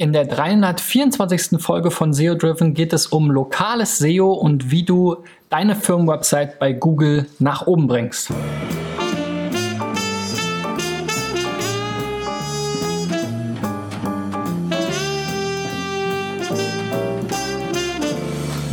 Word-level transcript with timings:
In 0.00 0.12
der 0.12 0.26
324. 0.26 1.60
Folge 1.60 1.90
von 1.90 2.12
SEO 2.12 2.36
Driven 2.36 2.72
geht 2.72 2.92
es 2.92 3.08
um 3.08 3.32
lokales 3.32 3.98
SEO 3.98 4.32
und 4.32 4.70
wie 4.70 4.84
du 4.84 5.16
deine 5.50 5.74
Firmenwebsite 5.74 6.52
bei 6.60 6.72
Google 6.72 7.26
nach 7.40 7.66
oben 7.66 7.88
bringst. 7.88 8.30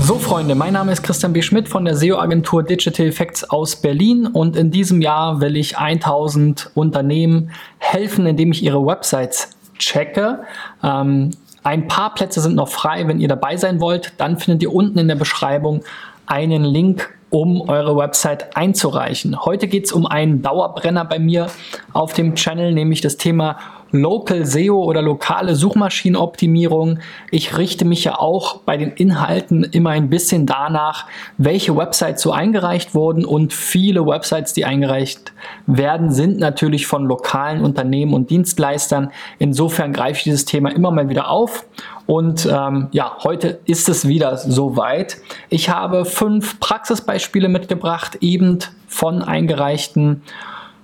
So 0.01 0.19
Freunde, 0.19 0.53
mein 0.53 0.73
Name 0.73 0.91
ist 0.91 1.01
Christian 1.01 1.33
B. 1.33 1.41
Schmidt 1.41 1.67
von 1.67 1.85
der 1.85 1.95
SEO-Agentur 1.95 2.61
Digital 2.61 3.07
Effects 3.07 3.43
aus 3.43 3.75
Berlin 3.75 4.27
und 4.27 4.55
in 4.55 4.69
diesem 4.69 5.01
Jahr 5.01 5.41
will 5.41 5.57
ich 5.57 5.79
1000 5.79 6.69
Unternehmen 6.75 7.49
helfen, 7.79 8.27
indem 8.27 8.51
ich 8.51 8.61
ihre 8.61 8.85
Websites 8.85 9.55
checke. 9.77 10.43
Ähm, 10.83 11.31
ein 11.63 11.87
paar 11.87 12.13
Plätze 12.13 12.41
sind 12.41 12.55
noch 12.55 12.69
frei. 12.69 13.07
Wenn 13.07 13.19
ihr 13.19 13.27
dabei 13.27 13.57
sein 13.57 13.79
wollt, 13.79 14.13
dann 14.17 14.37
findet 14.37 14.63
ihr 14.63 14.73
unten 14.73 14.99
in 14.99 15.07
der 15.07 15.15
Beschreibung 15.15 15.83
einen 16.27 16.63
Link, 16.63 17.09
um 17.29 17.67
eure 17.67 17.97
Website 17.97 18.55
einzureichen. 18.55 19.43
Heute 19.45 19.67
geht 19.67 19.85
es 19.85 19.91
um 19.91 20.05
einen 20.05 20.41
Dauerbrenner 20.41 21.05
bei 21.05 21.19
mir 21.19 21.47
auf 21.91 22.13
dem 22.13 22.35
Channel, 22.35 22.71
nämlich 22.71 23.01
das 23.01 23.17
Thema 23.17 23.57
Local 23.97 24.45
SEO 24.45 24.83
oder 24.83 25.01
lokale 25.01 25.55
Suchmaschinenoptimierung. 25.55 26.99
Ich 27.31 27.57
richte 27.57 27.85
mich 27.85 28.03
ja 28.03 28.19
auch 28.19 28.57
bei 28.61 28.77
den 28.77 28.91
Inhalten 28.91 29.63
immer 29.63 29.91
ein 29.91 30.09
bisschen 30.09 30.45
danach, 30.45 31.07
welche 31.37 31.75
Websites 31.75 32.21
so 32.21 32.31
eingereicht 32.31 32.95
wurden 32.95 33.25
und 33.25 33.53
viele 33.53 34.05
Websites, 34.05 34.53
die 34.53 34.65
eingereicht 34.65 35.33
werden, 35.67 36.11
sind 36.11 36.39
natürlich 36.39 36.87
von 36.87 37.05
lokalen 37.05 37.63
Unternehmen 37.63 38.13
und 38.13 38.29
Dienstleistern. 38.29 39.11
Insofern 39.39 39.93
greife 39.93 40.17
ich 40.17 40.23
dieses 40.23 40.45
Thema 40.45 40.71
immer 40.71 40.91
mal 40.91 41.09
wieder 41.09 41.29
auf 41.29 41.65
und 42.05 42.47
ähm, 42.51 42.87
ja, 42.91 43.17
heute 43.23 43.59
ist 43.65 43.89
es 43.89 44.07
wieder 44.07 44.37
soweit. 44.37 45.17
Ich 45.49 45.69
habe 45.69 46.05
fünf 46.05 46.59
Praxisbeispiele 46.59 47.49
mitgebracht, 47.49 48.17
eben 48.21 48.59
von 48.87 49.23
eingereichten 49.23 50.21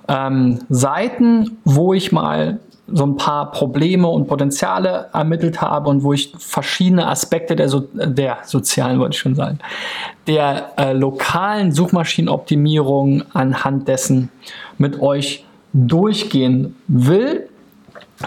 ähm, 0.08 0.60
Seiten, 0.70 1.58
wo 1.64 1.94
ich 1.94 2.12
mal 2.12 2.60
so 2.94 3.06
ein 3.06 3.18
paar 3.18 3.52
Probleme 3.52 4.08
und 4.08 4.28
Potenziale 4.28 5.10
ermittelt 5.14 5.62
habe 5.62 5.90
und 5.90 6.04
wo 6.04 6.14
ich 6.14 6.34
verschiedene 6.38 7.08
Aspekte 7.08 7.56
der, 7.56 7.70
so 7.70 7.88
der 7.94 8.40
sozialen, 8.46 9.00
wollte 9.00 9.16
ich 9.16 9.20
schon 9.20 9.36
sagen, 9.36 9.60
der 10.28 10.72
äh, 10.78 10.94
lokalen 10.94 11.72
Suchmaschinenoptimierung 11.72 13.24
anhand 13.34 13.88
dessen 13.88 14.30
mit 14.78 15.00
euch 15.02 15.46
durchgehen 15.74 16.76
will. 16.88 17.48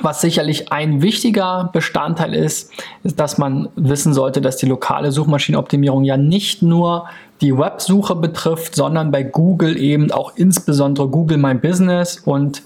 Was 0.03 0.21
sicherlich 0.21 0.73
ein 0.73 1.03
wichtiger 1.03 1.71
Bestandteil 1.73 2.35
ist, 2.35 2.73
ist, 3.05 3.21
dass 3.21 3.39
man 3.39 3.69
wissen 3.77 4.13
sollte, 4.13 4.41
dass 4.41 4.57
die 4.57 4.67
lokale 4.67 5.13
Suchmaschinenoptimierung 5.13 6.03
ja 6.03 6.17
nicht 6.17 6.63
nur 6.63 7.07
die 7.41 7.57
Websuche 7.57 8.17
betrifft, 8.17 8.75
sondern 8.75 9.13
bei 9.13 9.23
Google 9.23 9.77
eben 9.77 10.11
auch 10.11 10.33
insbesondere 10.37 11.09
Google 11.09 11.39
My 11.39 11.55
Business 11.55 12.19
und 12.25 12.63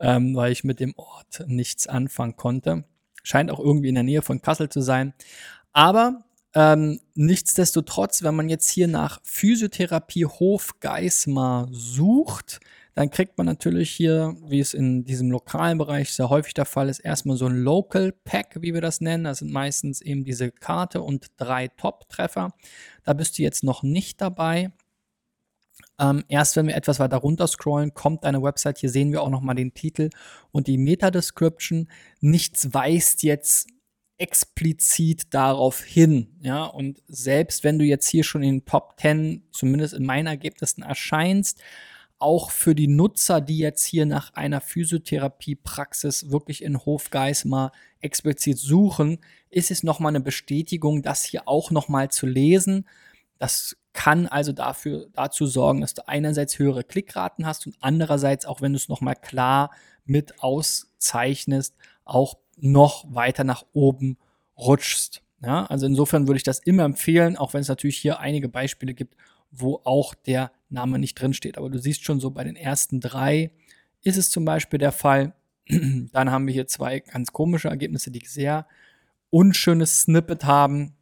ähm, 0.00 0.34
weil 0.34 0.52
ich 0.52 0.64
mit 0.64 0.80
dem 0.80 0.94
Ort 0.96 1.44
nichts 1.46 1.86
anfangen 1.86 2.36
konnte. 2.36 2.84
Scheint 3.22 3.50
auch 3.50 3.60
irgendwie 3.60 3.88
in 3.88 3.94
der 3.94 4.04
Nähe 4.04 4.22
von 4.22 4.42
Kassel 4.42 4.68
zu 4.68 4.80
sein. 4.80 5.14
Aber 5.72 6.23
ähm, 6.54 7.00
nichtsdestotrotz, 7.14 8.22
wenn 8.22 8.36
man 8.36 8.48
jetzt 8.48 8.68
hier 8.68 8.86
nach 8.88 9.20
Physiotherapie 9.24 10.26
Hofgeismar 10.26 11.68
sucht, 11.70 12.60
dann 12.94 13.10
kriegt 13.10 13.36
man 13.38 13.46
natürlich 13.46 13.90
hier, 13.90 14.36
wie 14.46 14.60
es 14.60 14.72
in 14.72 15.04
diesem 15.04 15.30
lokalen 15.32 15.78
Bereich 15.78 16.12
sehr 16.12 16.30
häufig 16.30 16.54
der 16.54 16.64
Fall 16.64 16.88
ist, 16.88 17.00
erstmal 17.00 17.36
so 17.36 17.46
ein 17.46 17.56
Local 17.56 18.12
Pack, 18.12 18.58
wie 18.60 18.72
wir 18.72 18.80
das 18.80 19.00
nennen. 19.00 19.24
Das 19.24 19.38
sind 19.38 19.50
meistens 19.50 20.00
eben 20.00 20.24
diese 20.24 20.52
Karte 20.52 21.02
und 21.02 21.32
drei 21.36 21.66
Top-Treffer. 21.68 22.54
Da 23.02 23.12
bist 23.12 23.36
du 23.36 23.42
jetzt 23.42 23.64
noch 23.64 23.82
nicht 23.82 24.20
dabei. 24.20 24.70
Ähm, 25.98 26.24
erst 26.28 26.54
wenn 26.54 26.68
wir 26.68 26.76
etwas 26.76 27.00
weiter 27.00 27.16
runter 27.16 27.48
scrollen, 27.48 27.94
kommt 27.94 28.24
eine 28.24 28.42
Website. 28.42 28.78
Hier 28.78 28.90
sehen 28.90 29.10
wir 29.10 29.22
auch 29.22 29.30
nochmal 29.30 29.56
den 29.56 29.74
Titel 29.74 30.10
und 30.52 30.68
die 30.68 30.78
Meta-Description. 30.78 31.88
Nichts 32.20 32.72
weist 32.74 33.24
jetzt 33.24 33.68
explizit 34.18 35.34
darauf 35.34 35.82
hin. 35.82 36.36
Ja, 36.40 36.64
und 36.64 37.02
selbst 37.08 37.64
wenn 37.64 37.78
du 37.78 37.84
jetzt 37.84 38.08
hier 38.08 38.24
schon 38.24 38.42
in 38.42 38.60
den 38.60 38.64
Top 38.64 38.94
10, 39.00 39.42
zumindest 39.50 39.94
in 39.94 40.06
meinen 40.06 40.26
Ergebnissen 40.26 40.82
erscheinst, 40.82 41.60
auch 42.18 42.50
für 42.50 42.74
die 42.74 42.86
Nutzer, 42.86 43.40
die 43.40 43.58
jetzt 43.58 43.84
hier 43.84 44.06
nach 44.06 44.32
einer 44.34 44.60
Physiotherapiepraxis 44.60 46.30
wirklich 46.30 46.62
in 46.62 46.78
Hofgeismar 46.84 47.72
explizit 48.00 48.58
suchen, 48.58 49.18
ist 49.50 49.70
es 49.70 49.82
nochmal 49.82 50.10
eine 50.10 50.20
Bestätigung, 50.20 51.02
das 51.02 51.24
hier 51.24 51.48
auch 51.48 51.70
nochmal 51.70 52.10
zu 52.10 52.26
lesen. 52.26 52.86
Das 53.38 53.76
kann 53.92 54.26
also 54.26 54.52
dafür, 54.52 55.08
dazu 55.12 55.46
sorgen, 55.46 55.80
dass 55.80 55.94
du 55.94 56.06
einerseits 56.08 56.58
höhere 56.58 56.84
Klickraten 56.84 57.46
hast 57.46 57.66
und 57.66 57.76
andererseits, 57.80 58.46
auch 58.46 58.60
wenn 58.60 58.72
du 58.72 58.76
es 58.76 58.88
nochmal 58.88 59.16
klar 59.16 59.70
mit 60.04 60.40
auszeichnest, 60.40 61.74
auch 62.04 62.36
noch 62.58 63.04
weiter 63.14 63.44
nach 63.44 63.64
oben 63.72 64.16
rutschst. 64.56 65.22
Ja, 65.42 65.66
also 65.66 65.86
insofern 65.86 66.26
würde 66.26 66.38
ich 66.38 66.42
das 66.42 66.58
immer 66.60 66.84
empfehlen, 66.84 67.36
auch 67.36 67.52
wenn 67.52 67.60
es 67.60 67.68
natürlich 67.68 67.98
hier 67.98 68.18
einige 68.18 68.48
Beispiele 68.48 68.94
gibt, 68.94 69.14
wo 69.50 69.80
auch 69.84 70.14
der 70.14 70.50
Name 70.70 70.98
nicht 70.98 71.20
drin 71.20 71.34
steht. 71.34 71.58
Aber 71.58 71.68
du 71.68 71.78
siehst 71.78 72.04
schon 72.04 72.20
so 72.20 72.30
bei 72.30 72.44
den 72.44 72.56
ersten 72.56 73.00
drei 73.00 73.50
ist 74.02 74.18
es 74.18 74.30
zum 74.30 74.44
Beispiel 74.44 74.78
der 74.78 74.92
Fall. 74.92 75.34
Dann 75.68 76.30
haben 76.30 76.46
wir 76.46 76.54
hier 76.54 76.66
zwei 76.66 77.00
ganz 77.00 77.32
komische 77.32 77.68
Ergebnisse, 77.68 78.10
die 78.10 78.24
sehr 78.26 78.66
unschönes 79.30 80.02
Snippet 80.02 80.44
haben. 80.44 80.94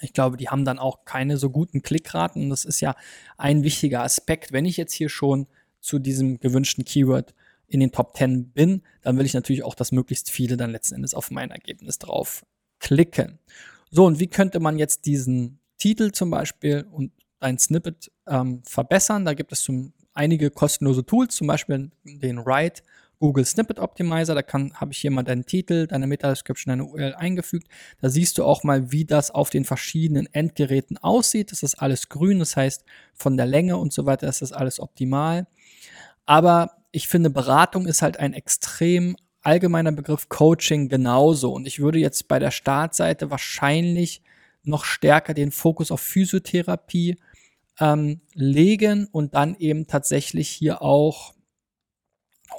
Ich 0.00 0.12
glaube, 0.12 0.36
die 0.36 0.48
haben 0.48 0.64
dann 0.64 0.80
auch 0.80 1.04
keine 1.04 1.36
so 1.36 1.48
guten 1.48 1.80
Klickraten. 1.80 2.42
Und 2.42 2.50
das 2.50 2.64
ist 2.64 2.80
ja 2.80 2.96
ein 3.38 3.62
wichtiger 3.62 4.02
Aspekt. 4.02 4.52
Wenn 4.52 4.64
ich 4.64 4.76
jetzt 4.76 4.92
hier 4.92 5.08
schon 5.08 5.46
zu 5.80 6.00
diesem 6.00 6.40
gewünschten 6.40 6.84
Keyword 6.84 7.34
in 7.72 7.80
den 7.80 7.92
Top 7.92 8.16
10 8.16 8.52
bin, 8.52 8.82
dann 9.00 9.18
will 9.18 9.24
ich 9.24 9.34
natürlich 9.34 9.64
auch, 9.64 9.74
dass 9.74 9.92
möglichst 9.92 10.30
viele 10.30 10.56
dann 10.56 10.70
letzten 10.70 10.96
Endes 10.96 11.14
auf 11.14 11.30
mein 11.30 11.50
Ergebnis 11.50 11.98
drauf 11.98 12.44
klicken. 12.80 13.38
So, 13.90 14.04
und 14.04 14.20
wie 14.20 14.26
könnte 14.26 14.60
man 14.60 14.78
jetzt 14.78 15.06
diesen 15.06 15.58
Titel 15.78 16.12
zum 16.12 16.30
Beispiel 16.30 16.86
und 16.90 17.12
ein 17.40 17.58
Snippet 17.58 18.12
ähm, 18.26 18.62
verbessern? 18.64 19.24
Da 19.24 19.34
gibt 19.34 19.52
es 19.52 19.62
zum, 19.62 19.94
einige 20.12 20.50
kostenlose 20.50 21.04
Tools, 21.06 21.34
zum 21.34 21.46
Beispiel 21.46 21.90
den 22.04 22.44
Write 22.44 22.82
Google 23.18 23.44
Snippet 23.44 23.78
Optimizer. 23.78 24.34
Da 24.34 24.42
habe 24.74 24.92
ich 24.92 24.98
hier 24.98 25.10
mal 25.10 25.22
deinen 25.22 25.46
Titel, 25.46 25.86
deine 25.86 26.06
Meta-Description, 26.06 26.72
deine 26.72 26.84
URL 26.84 27.14
eingefügt. 27.14 27.68
Da 28.00 28.10
siehst 28.10 28.36
du 28.36 28.44
auch 28.44 28.64
mal, 28.64 28.92
wie 28.92 29.04
das 29.04 29.30
auf 29.30 29.48
den 29.48 29.64
verschiedenen 29.64 30.26
Endgeräten 30.34 30.98
aussieht. 30.98 31.52
Das 31.52 31.62
ist 31.62 31.76
alles 31.76 32.08
grün, 32.08 32.40
das 32.40 32.56
heißt, 32.56 32.84
von 33.14 33.36
der 33.36 33.46
Länge 33.46 33.78
und 33.78 33.92
so 33.92 34.04
weiter 34.04 34.28
ist 34.28 34.42
das 34.42 34.52
alles 34.52 34.80
optimal. 34.80 35.46
Aber 36.26 36.81
ich 36.92 37.08
finde, 37.08 37.30
Beratung 37.30 37.86
ist 37.86 38.02
halt 38.02 38.18
ein 38.18 38.34
extrem 38.34 39.16
allgemeiner 39.40 39.92
Begriff, 39.92 40.28
Coaching 40.28 40.88
genauso. 40.88 41.52
Und 41.52 41.66
ich 41.66 41.80
würde 41.80 41.98
jetzt 41.98 42.28
bei 42.28 42.38
der 42.38 42.50
Startseite 42.50 43.30
wahrscheinlich 43.30 44.22
noch 44.62 44.84
stärker 44.84 45.34
den 45.34 45.50
Fokus 45.50 45.90
auf 45.90 46.00
Physiotherapie 46.00 47.18
ähm, 47.80 48.20
legen 48.34 49.08
und 49.10 49.34
dann 49.34 49.56
eben 49.56 49.86
tatsächlich 49.86 50.48
hier 50.48 50.82
auch 50.82 51.34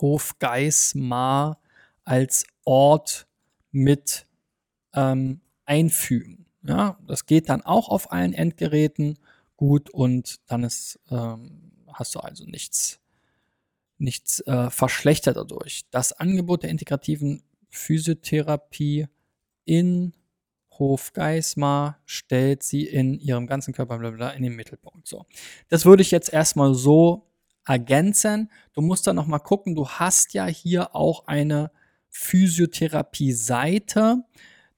Hofgeismar 0.02 1.62
als 2.04 2.46
Ort 2.66 3.28
mit 3.72 4.28
ähm, 4.94 5.42
einfügen. 5.66 6.46
Ja, 6.64 6.98
das 7.08 7.26
geht 7.26 7.50
dann 7.50 7.62
auch 7.62 7.90
auf 7.90 8.12
allen 8.12 8.34
Endgeräten 8.34 9.20
gut 9.58 9.90
und 9.90 10.40
dann 10.48 10.64
ist, 10.64 11.00
ähm, 11.10 11.72
hast 11.92 12.16
du 12.16 12.20
also 12.20 12.46
nichts, 12.46 13.00
nichts 14.04 14.42
äh, 14.42 14.70
verschlechtert 14.70 15.38
dadurch. 15.38 15.86
Das 15.90 16.12
Angebot 16.12 16.62
der 16.64 16.70
integrativen 16.70 17.42
Physiotherapie 17.70 19.08
in 19.66 20.14
Hofgeismar 20.78 22.00
stellt 22.06 22.62
sie 22.64 22.86
in 22.86 23.18
ihrem 23.20 23.48
ganzen 23.48 23.74
Körper 23.74 23.96
in 24.34 24.44
den 24.44 24.56
Mittelpunkt. 24.56 25.08
So, 25.08 25.26
das 25.70 25.86
würde 25.86 26.02
ich 26.02 26.12
jetzt 26.12 26.34
erstmal 26.34 26.74
so 26.74 27.30
ergänzen. 27.66 28.52
Du 28.74 28.82
musst 28.82 29.08
dann 29.08 29.16
noch 29.16 29.28
mal 29.28 29.40
gucken, 29.40 29.74
du 29.76 29.88
hast 29.88 30.34
ja 30.34 30.48
hier 30.48 30.94
auch 30.96 31.28
eine 31.28 31.72
Physiotherapie-Seite. 32.10 34.26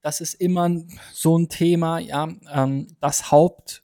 Das 0.01 0.21
ist 0.21 0.35
immer 0.35 0.69
so 1.13 1.35
ein 1.37 1.49
Thema, 1.49 1.99
ja, 1.99 2.29
ähm, 2.53 2.87
das 2.99 3.31
Haupt, 3.31 3.83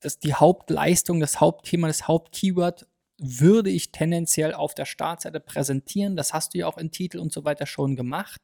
das 0.00 0.18
die 0.18 0.34
Hauptleistung, 0.34 1.20
das 1.20 1.40
Hauptthema, 1.40 1.86
das 1.88 2.08
Hauptkeyword 2.08 2.86
würde 3.22 3.70
ich 3.70 3.92
tendenziell 3.92 4.52
auf 4.52 4.74
der 4.74 4.84
Startseite 4.84 5.40
präsentieren. 5.40 6.16
Das 6.16 6.34
hast 6.34 6.54
du 6.54 6.58
ja 6.58 6.66
auch 6.66 6.78
in 6.78 6.90
Titel 6.90 7.18
und 7.18 7.32
so 7.32 7.44
weiter 7.44 7.66
schon 7.66 7.96
gemacht. 7.96 8.40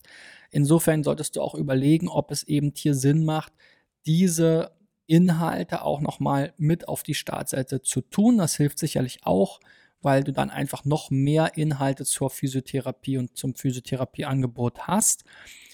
Insofern 0.50 1.02
solltest 1.02 1.36
du 1.36 1.42
auch 1.42 1.54
überlegen, 1.54 2.08
ob 2.08 2.30
es 2.30 2.44
eben 2.44 2.72
hier 2.75 2.94
Sinn 2.94 3.25
macht, 3.25 3.52
diese 4.06 4.72
Inhalte 5.06 5.82
auch 5.82 6.00
nochmal 6.00 6.54
mit 6.56 6.86
auf 6.86 7.02
die 7.02 7.14
Startseite 7.14 7.82
zu 7.82 8.00
tun. 8.02 8.38
Das 8.38 8.56
hilft 8.56 8.78
sicherlich 8.78 9.20
auch, 9.25 9.58
weil 10.00 10.22
du 10.22 10.32
dann 10.32 10.50
einfach 10.50 10.84
noch 10.84 11.10
mehr 11.10 11.56
Inhalte 11.56 12.04
zur 12.04 12.30
Physiotherapie 12.30 13.19
und 13.19 13.36
zum 13.36 13.54
Physiotherapieangebot 13.54 14.86
hast. 14.86 15.25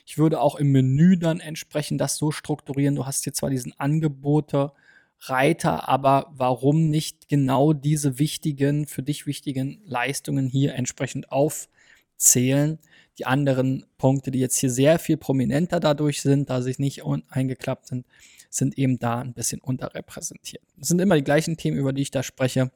Ich 0.07 0.19
würde 0.19 0.41
auch 0.41 0.57
im 0.57 0.73
Menü 0.73 1.19
dann 1.19 1.41
entsprechend 1.41 2.01
das 2.01 2.17
so 2.17 2.31
strukturieren. 2.31 2.95
Du 2.95 3.07
hast 3.07 3.25
hier 3.25 3.33
zwar 3.35 3.51
diesen 3.51 3.79
Angebote 3.79 4.73
Reiter, 5.21 5.89
aber 5.89 6.31
warum 6.35 6.91
nicht 6.91 7.29
genau 7.29 7.73
diese 7.73 8.19
wichtigen, 8.19 8.87
für 8.87 9.03
dich 9.03 9.27
wichtigen 9.27 9.81
Leistungen 9.85 10.49
hier 10.49 10.75
entsprechend 10.75 11.31
aufzählen? 11.33 12.79
Die 13.19 13.27
anderen 13.27 13.87
Punkte, 13.97 14.31
die 14.31 14.41
jetzt 14.41 14.59
hier 14.59 14.71
sehr 14.71 14.99
viel 14.99 15.17
prominenter 15.17 15.81
dadurch 15.81 16.21
sind, 16.21 16.51
da 16.51 16.63
sie 16.63 16.75
nicht 16.79 17.03
eingeklappt 17.31 17.87
sind, 17.87 18.07
sind 18.51 18.77
eben 18.79 18.99
da 18.99 19.21
ein 19.21 19.35
bisschen 19.35 19.61
unterrepräsentiert. 19.61 20.63
Es 20.81 20.89
sind 20.89 21.01
immer 21.01 21.17
die 21.17 21.25
gleichen 21.25 21.57
Themen, 21.57 21.77
über 21.77 21.93
die 21.93 22.03
ich 22.03 22.11
da 22.11 22.23
spreche. 22.23 22.71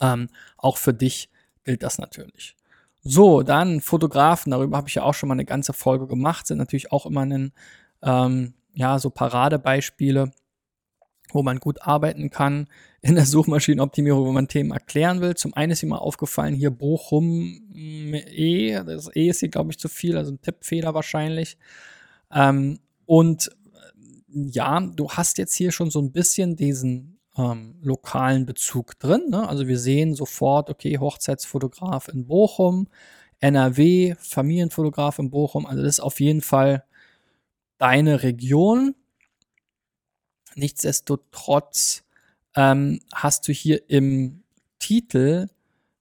Ähm, 0.00 0.28
auch 0.56 0.76
für 0.76 0.94
dich 0.94 1.30
gilt 1.64 1.82
das 1.82 1.98
natürlich. 1.98 2.56
So, 3.02 3.42
dann 3.42 3.80
Fotografen, 3.80 4.50
darüber 4.50 4.76
habe 4.76 4.88
ich 4.88 4.94
ja 4.94 5.02
auch 5.02 5.14
schon 5.14 5.28
mal 5.28 5.34
eine 5.34 5.44
ganze 5.44 5.72
Folge 5.72 6.06
gemacht, 6.06 6.46
sind 6.46 6.58
natürlich 6.58 6.92
auch 6.92 7.06
immer 7.06 7.24
ein, 7.24 7.52
ähm, 8.02 8.54
ja, 8.74 8.98
so 8.98 9.10
Paradebeispiele, 9.10 10.30
wo 11.32 11.42
man 11.42 11.58
gut 11.58 11.82
arbeiten 11.82 12.30
kann 12.30 12.68
in 13.00 13.14
der 13.14 13.26
Suchmaschinenoptimierung, 13.26 14.26
wo 14.26 14.32
man 14.32 14.48
Themen 14.48 14.72
erklären 14.72 15.20
will. 15.20 15.34
Zum 15.34 15.54
einen 15.54 15.72
ist 15.72 15.82
mir 15.82 15.90
mal 15.90 15.98
aufgefallen, 15.98 16.54
hier 16.54 16.70
Bochum 16.70 17.60
E, 17.74 18.72
das 18.84 19.14
E 19.14 19.28
ist 19.28 19.40
hier, 19.40 19.48
glaube 19.48 19.70
ich, 19.70 19.78
zu 19.78 19.88
viel, 19.88 20.16
also 20.16 20.32
ein 20.32 20.40
Tippfehler 20.40 20.94
wahrscheinlich. 20.94 21.58
Ähm, 22.32 22.80
und 23.06 23.50
ja, 24.28 24.80
du 24.80 25.10
hast 25.10 25.38
jetzt 25.38 25.54
hier 25.54 25.72
schon 25.72 25.90
so 25.90 26.00
ein 26.00 26.12
bisschen 26.12 26.56
diesen 26.56 27.18
ähm, 27.36 27.76
lokalen 27.80 28.44
Bezug 28.44 28.98
drin. 28.98 29.30
Ne? 29.30 29.48
Also 29.48 29.68
wir 29.68 29.78
sehen 29.78 30.14
sofort, 30.14 30.68
okay, 30.70 30.98
Hochzeitsfotograf 30.98 32.08
in 32.08 32.26
Bochum, 32.26 32.88
NRW, 33.40 34.16
Familienfotograf 34.18 35.18
in 35.18 35.30
Bochum. 35.30 35.64
Also 35.64 35.82
das 35.82 35.94
ist 35.94 36.00
auf 36.00 36.20
jeden 36.20 36.42
Fall 36.42 36.84
deine 37.78 38.22
Region. 38.22 38.94
Nichtsdestotrotz 40.58 42.02
ähm, 42.56 42.98
hast 43.14 43.46
du 43.46 43.52
hier 43.52 43.88
im 43.88 44.42
Titel, 44.80 45.46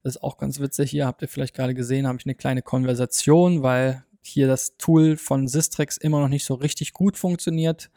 das 0.02 0.16
ist 0.16 0.24
auch 0.24 0.38
ganz 0.38 0.60
witzig, 0.60 0.90
hier 0.90 1.06
habt 1.06 1.22
ihr 1.22 1.28
vielleicht 1.28 1.54
gerade 1.54 1.76
gesehen, 1.76 2.08
habe 2.08 2.18
ich 2.20 2.26
eine 2.26 2.34
kleine 2.34 2.64
Konversation, 2.64 3.62
weil 3.62 4.04
hier 4.22 4.48
das 4.48 4.76
Tool 4.78 5.16
von 5.16 5.48
Sistrix 5.48 5.98
immer 5.98 6.20
noch 6.20 6.28
nicht 6.28 6.44
so 6.44 6.56
richtig 6.56 6.94
gut 6.94 7.18
funktioniert. 7.18 7.92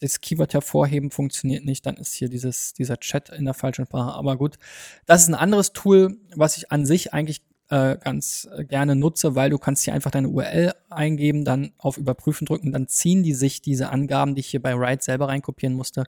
Das 0.00 0.20
Keyword 0.20 0.52
hervorheben 0.52 1.10
funktioniert 1.10 1.64
nicht, 1.64 1.86
dann 1.86 1.96
ist 1.96 2.12
hier 2.12 2.28
dieses, 2.28 2.74
dieser 2.74 2.98
Chat 3.00 3.30
in 3.30 3.46
der 3.46 3.54
falschen 3.54 3.86
Sprache. 3.86 4.12
Aber 4.12 4.36
gut, 4.36 4.58
das 5.06 5.22
ist 5.22 5.28
ein 5.28 5.34
anderes 5.34 5.72
Tool, 5.72 6.18
was 6.36 6.58
ich 6.58 6.70
an 6.70 6.84
sich 6.84 7.14
eigentlich 7.14 7.40
äh, 7.70 7.96
ganz 7.96 8.48
gerne 8.68 8.94
nutze, 8.94 9.34
weil 9.34 9.50
du 9.50 9.58
kannst 9.58 9.84
hier 9.84 9.94
einfach 9.94 10.10
deine 10.10 10.28
URL 10.28 10.74
eingeben, 10.90 11.44
dann 11.44 11.72
auf 11.78 11.96
Überprüfen 11.96 12.46
drücken, 12.46 12.72
dann 12.72 12.88
ziehen 12.88 13.22
die 13.22 13.34
sich 13.34 13.62
diese 13.62 13.90
Angaben, 13.90 14.34
die 14.34 14.40
ich 14.40 14.48
hier 14.48 14.62
bei 14.62 14.78
Write 14.78 15.02
selber 15.02 15.28
reinkopieren 15.28 15.74
musste, 15.74 16.04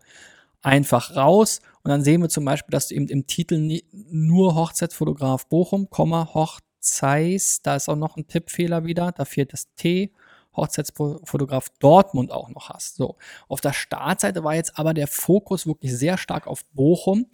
einfach 0.62 1.17
raus. 1.17 1.61
Und 1.82 1.91
dann 1.91 2.03
sehen 2.03 2.20
wir 2.20 2.29
zum 2.29 2.44
Beispiel, 2.44 2.73
dass 2.73 2.88
du 2.88 2.94
eben 2.94 3.08
im 3.08 3.26
Titel 3.26 3.81
nur 3.93 4.55
Hochzeitsfotograf 4.55 5.47
Bochum, 5.47 5.88
Hochzeits 5.91 7.63
da 7.63 7.77
ist 7.77 7.89
auch 7.89 7.96
noch 7.96 8.17
ein 8.17 8.27
Tippfehler 8.27 8.84
wieder, 8.84 9.13
da 9.13 9.25
fehlt 9.25 9.53
das 9.53 9.72
T. 9.77 10.13
Hochzeitsfotograf 10.56 11.69
Dortmund 11.79 12.32
auch 12.32 12.48
noch 12.48 12.70
hast. 12.70 12.96
So, 12.96 13.17
auf 13.48 13.60
der 13.60 13.72
Startseite 13.72 14.43
war 14.43 14.55
jetzt 14.55 14.79
aber 14.79 14.94
der 14.94 15.06
Fokus 15.06 15.67
wirklich 15.67 15.94
sehr 15.94 16.17
stark 16.17 16.46
auf 16.46 16.65
Bochum 16.72 17.27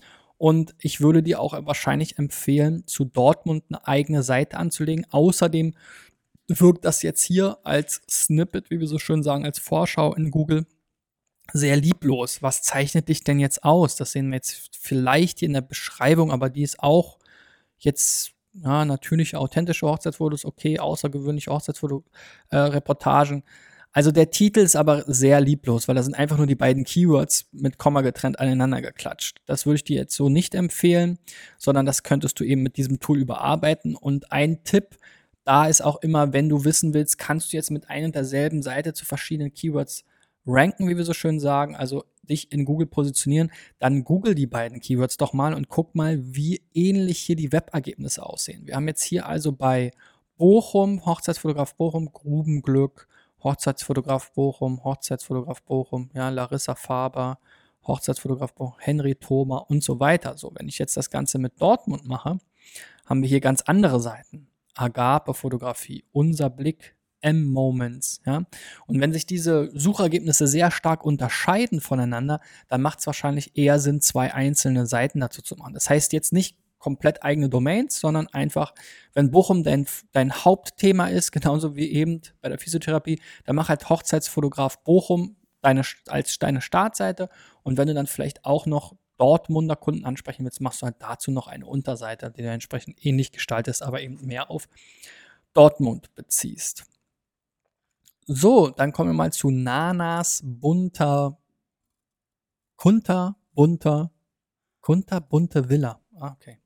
und 0.43 0.75
ich 0.81 1.01
würde 1.01 1.23
dir 1.23 1.39
auch 1.39 1.53
wahrscheinlich 1.67 2.19
empfehlen, 2.19 2.85
zu 2.89 3.05
Dortmund 3.05 3.63
eine 3.69 3.87
eigene 3.87 4.25
Seite 4.25 4.57
anzulegen. 4.57 5.07
Außerdem 5.09 5.77
wirkt 6.49 6.85
das 6.85 7.03
jetzt 7.03 7.23
hier 7.23 7.59
als 7.63 8.03
Snippet, 8.11 8.69
wie 8.69 8.81
wir 8.81 8.89
so 8.89 8.99
schön 8.99 9.23
sagen, 9.23 9.45
als 9.45 9.61
Vorschau 9.61 10.13
in 10.15 10.33
Google 10.33 10.67
sehr 11.53 11.77
lieblos. 11.77 12.43
Was 12.43 12.63
zeichnet 12.63 13.09
dich 13.09 13.23
denn 13.23 13.39
jetzt 13.39 13.63
aus? 13.63 13.95
Das 13.95 14.11
sehen 14.11 14.31
wir 14.31 14.35
jetzt 14.35 14.77
vielleicht 14.77 15.39
hier 15.39 15.47
in 15.47 15.53
der 15.53 15.61
Beschreibung, 15.61 16.33
aber 16.33 16.51
die 16.51 16.63
ist 16.63 16.81
auch 16.81 17.21
jetzt 17.79 18.33
ja, 18.55 18.85
natürliche, 18.85 19.39
authentische 19.39 19.87
Hochzeitsfotos, 19.87 20.45
okay, 20.45 20.81
außergewöhnliche 20.81 21.53
Hochzeitsfoto-Reportagen. 21.53 23.43
Äh, 23.43 23.72
also 23.93 24.11
der 24.11 24.31
Titel 24.31 24.61
ist 24.61 24.75
aber 24.75 25.05
sehr 25.07 25.41
lieblos, 25.41 25.87
weil 25.87 25.95
da 25.95 26.03
sind 26.03 26.15
einfach 26.15 26.39
nur 26.39 26.47
die 26.47 26.55
beiden 26.55 26.85
Keywords 26.85 27.47
mit 27.53 27.77
Komma 27.77 28.01
getrennt 28.01 28.41
aneinander 28.41 28.81
geklatscht. 28.81 29.43
Das 29.45 29.67
würde 29.67 29.77
ich 29.77 29.85
dir 29.85 29.97
jetzt 29.97 30.17
so 30.17 30.31
nicht 30.31 30.55
empfehlen, 30.55 31.19
sondern 31.59 31.85
das 31.85 32.03
könntest 32.03 32.41
du 32.41 32.45
eben 32.45 32.63
mit 32.63 32.79
diesem 32.79 33.01
Tool 33.01 33.19
überarbeiten. 33.19 33.95
Und 33.95 34.33
ein 34.33 34.65
Tipp, 34.65 34.97
da 35.45 35.67
ist 35.67 35.83
auch 35.83 36.01
immer, 36.01 36.33
wenn 36.33 36.49
du 36.49 36.65
wissen 36.65 36.95
willst, 36.95 37.19
kannst 37.19 37.53
du 37.53 37.57
jetzt 37.57 37.71
mit 37.71 37.91
ein 37.91 38.07
und 38.07 38.15
derselben 38.15 38.63
Seite 38.63 38.95
zu 38.95 39.05
verschiedenen 39.05 39.53
Keywords 39.53 40.05
ranken, 40.47 40.89
wie 40.89 40.97
wir 40.97 41.05
so 41.05 41.13
schön 41.13 41.39
sagen, 41.39 41.77
also 41.77 42.05
dich 42.23 42.51
in 42.51 42.65
Google 42.65 42.87
positionieren, 42.87 43.51
dann 43.79 44.05
google 44.05 44.35
die 44.35 44.47
beiden 44.47 44.81
Keywords 44.81 45.17
doch 45.19 45.33
mal 45.33 45.53
und 45.55 45.69
guck 45.69 45.95
mal, 45.95 46.19
wie 46.23 46.63
ähnlich 46.73 47.19
hier 47.19 47.37
die 47.37 47.53
Webergebnisse 47.53 48.25
aussehen. 48.25 48.67
Wir 48.67 48.77
haben 48.77 48.89
jetzt 48.89 49.03
hier 49.03 49.27
also 49.27 49.53
bei 49.53 49.91
Bochum, 50.39 51.05
Hochzeitsfotograf 51.05 51.75
Bochum, 51.75 52.13
Grubenglück, 52.13 53.09
Hochzeitsfotograf 53.45 54.33
Bochum, 54.33 54.85
Hochzeitsfotograf 54.85 55.63
Bochum, 55.63 56.11
ja, 56.15 56.29
Larissa 56.29 56.75
Faber, 56.75 57.39
Hochzeitsfotograf 57.87 58.55
Bochum, 58.55 58.79
Henry 58.79 59.15
Thoma 59.15 59.59
und 59.59 59.83
so 59.83 60.01
weiter. 60.01 60.37
So, 60.37 60.53
wenn 60.55 60.69
ich 60.69 60.79
jetzt 60.79 60.97
das 60.97 61.11
Ganze 61.11 61.39
mit 61.39 61.61
Dortmund 61.61 62.07
mache, 62.07 62.39
haben 63.07 63.23
wir 63.23 63.29
hier 63.29 63.41
ganz 63.41 63.63
andere 63.63 64.01
Seiten. 64.01 64.49
Agape 64.75 65.35
Fotografie, 65.35 66.05
unser 66.13 66.49
Blick, 66.49 66.97
M-Moments. 67.21 68.21
Ja? 68.27 68.43
Und 68.87 69.01
wenn 69.01 69.13
sich 69.13 69.27
diese 69.27 69.71
Suchergebnisse 69.79 70.47
sehr 70.47 70.71
stark 70.71 71.05
unterscheiden 71.05 71.81
voneinander, 71.81 72.41
dann 72.69 72.83
macht 72.83 73.01
es 73.01 73.07
wahrscheinlich 73.07 73.57
eher 73.57 73.79
Sinn, 73.79 74.01
zwei 74.01 74.35
einzelne 74.35 74.87
Seiten 74.87 75.21
dazu 75.21 75.43
zu 75.43 75.57
machen. 75.57 75.75
Das 75.75 75.89
heißt 75.89 76.13
jetzt 76.13 76.33
nicht 76.33 76.57
komplett 76.83 77.23
eigene 77.23 77.49
Domains, 77.49 78.01
sondern 78.01 78.27
einfach, 78.27 78.75
wenn 79.15 79.31
Bochum 79.31 79.63
dein, 79.63 79.87
dein 80.11 80.33
Hauptthema 80.33 81.07
ist, 81.07 81.31
genauso 81.33 81.77
wie 81.77 81.91
eben 81.93 82.21
bei 82.41 82.49
der 82.49 82.59
Physiotherapie, 82.59 83.21
dann 83.45 83.57
mach 83.57 83.69
halt 83.69 83.89
Hochzeitsfotograf 83.89 84.83
Bochum 84.83 85.37
deine, 85.61 85.83
als 86.09 86.39
deine 86.41 86.61
Startseite. 86.61 87.31
Und 87.63 87.79
wenn 87.79 87.87
du 87.87 87.95
dann 87.95 88.09
vielleicht 88.09 88.45
auch 88.45 88.67
noch 88.67 88.97
Dortmunder 89.17 89.77
Kunden 89.77 90.05
ansprechen 90.05 90.45
willst, 90.45 90.61
machst 90.61 90.83
du 90.83 90.87
halt 90.87 90.97
dazu 90.99 91.31
noch 91.31 91.47
eine 91.47 91.67
Unterseite, 91.67 92.33
die 92.33 92.43
du 92.43 92.49
entsprechend 92.49 93.07
ähnlich 93.07 93.31
gestaltest, 93.31 93.83
aber 93.85 94.01
eben 94.01 94.27
mehr 94.27 94.51
auf 94.51 94.69
Dortmund 95.55 96.13
beziehst. 96.17 96.85
So, 98.27 98.71
dann 98.71 98.93
kommen 98.93 99.11
wir 99.11 99.15
mal 99.15 99.33
zu 99.33 99.51
Nanas 99.51 100.43
bunter, 100.45 101.39
kunter, 102.77 103.37
bunter, 103.55 104.11
kunter, 104.81 105.21
bunte 105.21 105.69
Villa. 105.69 106.01
Ah, 106.17 106.33
okay. 106.33 106.62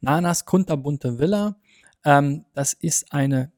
Nanas 0.00 0.44
kunterbunte 0.44 1.18
Villa. 1.18 1.56
Ähm, 2.04 2.44
das 2.54 2.72
ist 2.72 3.12
eine 3.12 3.52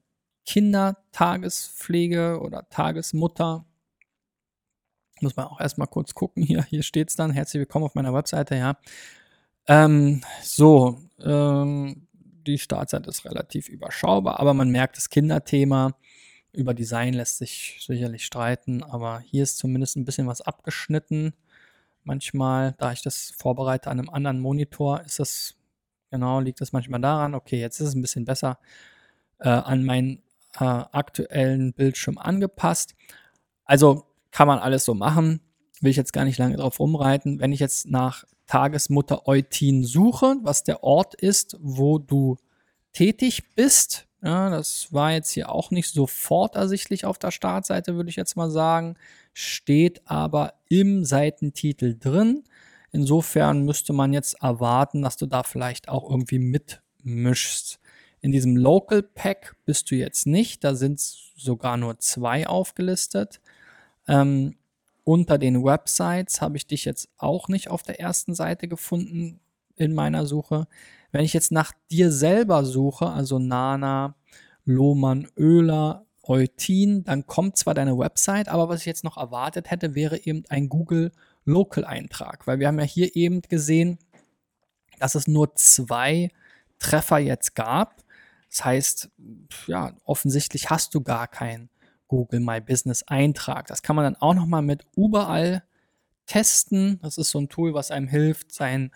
Kindertagespflege 0.47 2.40
oder 2.40 2.69
Tagesmutter. 2.69 3.64
Muss 5.21 5.37
man 5.37 5.47
auch 5.47 5.61
erstmal 5.61 5.87
kurz 5.87 6.14
gucken. 6.14 6.43
Hier, 6.43 6.64
hier 6.64 6.83
steht 6.83 7.11
es 7.11 7.17
dann. 7.17 7.31
Herzlich 7.31 7.61
willkommen 7.61 7.85
auf 7.85 7.95
meiner 7.95 8.14
Webseite, 8.14 8.57
ja. 8.57 8.76
Ähm, 9.69 10.23
so, 10.43 10.99
ähm, 11.23 12.09
die 12.12 12.59
Startseite 12.59 13.11
ist 13.11 13.25
relativ 13.25 13.69
überschaubar, 13.69 14.40
aber 14.40 14.55
man 14.55 14.71
merkt 14.71 14.97
das 14.97 15.11
Kinderthema. 15.11 15.95
Über 16.52 16.75
Design 16.75 17.14
lässt 17.14 17.38
sich 17.38 17.79
sicherlich 17.87 18.25
streiten, 18.25 18.83
aber 18.83 19.21
hier 19.21 19.45
ist 19.45 19.59
zumindest 19.59 19.97
ein 19.97 20.05
bisschen 20.05 20.26
was 20.26 20.40
abgeschnitten. 20.40 21.35
Manchmal, 22.02 22.75
da 22.79 22.93
ich 22.93 23.02
das 23.02 23.33
vorbereite 23.37 23.90
an 23.90 24.00
einem 24.00 24.11
anderen 24.11 24.40
Monitor, 24.40 25.02
ist 25.02 25.21
das 25.21 25.55
Genau, 26.11 26.40
liegt 26.40 26.61
das 26.61 26.73
manchmal 26.73 27.00
daran, 27.00 27.35
okay, 27.35 27.61
jetzt 27.61 27.81
ist 27.81 27.88
es 27.88 27.95
ein 27.95 28.02
bisschen 28.02 28.25
besser 28.25 28.59
äh, 29.38 29.49
an 29.49 29.85
meinen 29.85 30.23
äh, 30.59 30.64
aktuellen 30.64 31.73
Bildschirm 31.73 32.19
angepasst. 32.19 32.95
Also 33.64 34.07
kann 34.31 34.49
man 34.49 34.59
alles 34.59 34.85
so 34.85 34.95
machen. 34.95 35.40
Will 35.81 35.90
ich 35.90 35.97
jetzt 35.97 36.12
gar 36.12 36.25
nicht 36.25 36.38
lange 36.38 36.57
drauf 36.57 36.81
rumreiten. 36.81 37.40
Wenn 37.40 37.52
ich 37.52 37.61
jetzt 37.61 37.87
nach 37.87 38.25
Tagesmutter 38.47 39.29
Eutin 39.29 39.85
suche, 39.85 40.37
was 40.43 40.64
der 40.64 40.83
Ort 40.83 41.14
ist, 41.14 41.57
wo 41.61 41.99
du 41.99 42.37
tätig 42.93 43.55
bist, 43.55 44.09
ja, 44.23 44.50
das 44.50 44.93
war 44.93 45.12
jetzt 45.12 45.31
hier 45.31 45.50
auch 45.50 45.71
nicht 45.71 45.88
sofort 45.88 46.57
ersichtlich 46.57 47.07
auf 47.07 47.19
der 47.19 47.31
Startseite, 47.31 47.95
würde 47.95 48.11
ich 48.11 48.17
jetzt 48.17 48.37
mal 48.37 48.50
sagen, 48.50 48.97
steht 49.33 50.02
aber 50.05 50.55
im 50.69 51.05
Seitentitel 51.05 51.97
drin. 51.99 52.45
Insofern 52.92 53.64
müsste 53.64 53.92
man 53.92 54.12
jetzt 54.12 54.42
erwarten, 54.42 55.02
dass 55.02 55.16
du 55.16 55.26
da 55.26 55.42
vielleicht 55.42 55.88
auch 55.88 56.11
irgendwie 56.11 56.38
mitmischst. 56.38 57.80
In 58.20 58.32
diesem 58.32 58.56
Local 58.56 59.02
Pack 59.02 59.56
bist 59.64 59.90
du 59.90 59.94
jetzt 59.94 60.26
nicht, 60.26 60.64
da 60.64 60.75
sind 60.75 61.00
sogar 61.00 61.76
nur 61.76 61.99
zwei 61.99 62.47
aufgelistet. 62.47 63.40
Ähm, 64.06 64.56
unter 65.04 65.38
den 65.38 65.64
Websites 65.64 66.40
habe 66.40 66.56
ich 66.56 66.66
dich 66.66 66.85
jetzt 66.85 67.09
auch 67.16 67.49
nicht 67.49 67.70
auf 67.70 67.82
der 67.82 68.00
ersten 68.00 68.35
Seite 68.35 68.68
gefunden 68.68 69.40
in 69.76 69.94
meiner 69.94 70.26
Suche. 70.26 70.66
Wenn 71.12 71.25
ich 71.25 71.32
jetzt 71.32 71.52
nach 71.52 71.73
dir 71.90 72.12
selber 72.12 72.64
suche, 72.64 73.09
also 73.09 73.38
Nana, 73.38 74.14
Lohmann, 74.64 75.26
Oehler, 75.38 76.04
Eutin, 76.23 77.02
dann 77.04 77.26
kommt 77.26 77.56
zwar 77.56 77.75
deine 77.75 77.99
Website, 77.99 78.49
aber 78.49 78.68
was 78.68 78.80
ich 78.80 78.87
jetzt 78.87 79.04
noch 79.04 79.16
erwartet 79.16 79.70
hätte, 79.70 79.94
wäre 79.94 80.25
eben 80.25 80.44
ein 80.49 80.68
Google 80.68 81.12
Local-Eintrag, 81.50 82.47
weil 82.47 82.59
wir 82.59 82.69
haben 82.69 82.78
ja 82.78 82.85
hier 82.85 83.14
eben 83.16 83.42
gesehen, 83.42 83.99
dass 84.99 85.14
es 85.14 85.26
nur 85.26 85.54
zwei 85.57 86.30
Treffer 86.78 87.19
jetzt 87.19 87.54
gab. 87.54 88.02
Das 88.49 88.64
heißt, 88.64 89.11
ja, 89.66 89.95
offensichtlich 90.04 90.71
hast 90.71 90.95
du 90.95 91.02
gar 91.02 91.28
keinen 91.28 91.71
Google 92.09 92.40
My 92.40 92.61
Business 92.61 93.02
Eintrag. 93.04 93.66
Das 93.69 93.83
kann 93.83 93.97
man 93.97 94.04
dann 94.04 94.16
auch 94.16 94.35
nochmal 94.35 94.62
mit 94.62 94.85
überall 94.97 95.62
testen. 96.26 96.99
Das 97.02 97.19
ist 97.19 97.30
so 97.30 97.40
ein 97.40 97.49
Tool, 97.49 97.75
was 97.75 97.90
einem 97.90 98.09
hilft, 98.09 98.52
seinen 98.52 98.90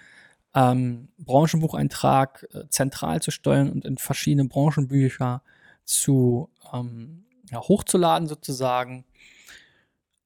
ähm, 0.54 1.08
Branchenbucheintrag 1.18 2.46
äh, 2.52 2.68
zentral 2.68 3.20
zu 3.20 3.30
steuern 3.30 3.70
und 3.70 3.84
in 3.84 3.98
verschiedene 3.98 4.48
Branchenbücher 4.48 5.42
zu 5.84 6.50
ähm, 6.72 7.24
ja, 7.50 7.60
hochzuladen 7.60 8.28
sozusagen 8.28 9.04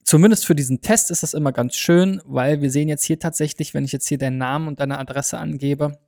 zumindest 0.08 0.46
für 0.46 0.54
diesen 0.54 0.80
Test 0.80 1.10
ist 1.10 1.22
das 1.22 1.34
immer 1.34 1.52
ganz 1.52 1.76
schön, 1.76 2.22
weil 2.24 2.62
wir 2.62 2.70
sehen 2.70 2.88
jetzt 2.88 3.04
hier 3.04 3.18
tatsächlich, 3.18 3.74
wenn 3.74 3.84
ich 3.84 3.92
jetzt 3.92 4.08
hier 4.08 4.16
deinen 4.16 4.38
Namen 4.38 4.66
und 4.66 4.80
deine 4.80 4.98
Adresse 4.98 5.36
angebe, 5.36 5.98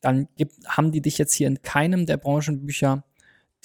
dann 0.00 0.26
gibt, 0.38 0.54
haben 0.66 0.90
die 0.90 1.02
dich 1.02 1.18
jetzt 1.18 1.34
hier 1.34 1.48
in 1.48 1.60
keinem 1.60 2.06
der 2.06 2.16
Branchenbücher, 2.16 3.04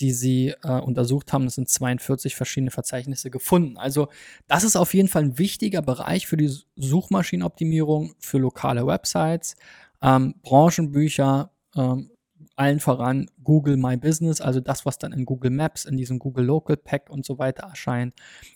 die 0.01 0.11
sie 0.11 0.53
äh, 0.61 0.81
untersucht 0.81 1.31
haben, 1.31 1.45
das 1.45 1.55
sind 1.55 1.69
42 1.69 2.35
verschiedene 2.35 2.69
Verzeichnisse 2.69 3.31
gefunden. 3.31 3.77
Also 3.77 4.09
das 4.47 4.65
ist 4.65 4.75
auf 4.75 4.93
jeden 4.93 5.07
Fall 5.07 5.23
ein 5.23 5.37
wichtiger 5.37 5.81
Bereich 5.81 6.27
für 6.27 6.35
die 6.35 6.53
Suchmaschinenoptimierung 6.75 8.13
für 8.19 8.39
lokale 8.39 8.85
Websites. 8.85 9.55
Ähm, 10.01 10.35
Branchenbücher 10.43 11.49
ähm, 11.77 12.11
allen 12.57 12.79
voran 12.79 13.29
Google 13.43 13.77
My 13.77 13.97
Business, 13.97 14.41
also 14.41 14.59
das, 14.59 14.85
was 14.85 14.97
dann 14.97 15.13
in 15.13 15.25
Google 15.25 15.51
Maps, 15.51 15.85
in 15.85 15.95
diesem 15.95 16.19
Google 16.19 16.45
Local 16.45 16.75
Pack 16.75 17.09
und 17.09 17.25
so 17.25 17.37
weiter 17.37 17.67
erscheint, 17.67 18.13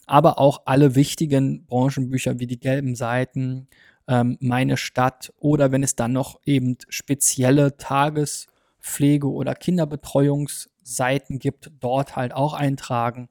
aber 0.07 0.39
auch 0.39 0.63
alle 0.65 0.95
wichtigen 0.95 1.65
Branchenbücher 1.65 2.39
wie 2.39 2.47
die 2.47 2.59
gelben 2.59 2.95
Seiten, 2.95 3.67
ähm, 4.07 4.37
meine 4.41 4.77
Stadt 4.77 5.31
oder 5.37 5.71
wenn 5.71 5.83
es 5.83 5.95
dann 5.95 6.13
noch 6.13 6.39
eben 6.45 6.77
spezielle 6.89 7.77
Tagespflege- 7.77 9.31
oder 9.31 9.53
Kinderbetreuungsseiten 9.55 11.39
gibt, 11.39 11.71
dort 11.79 12.15
halt 12.15 12.33
auch 12.33 12.53
eintragen. 12.53 13.29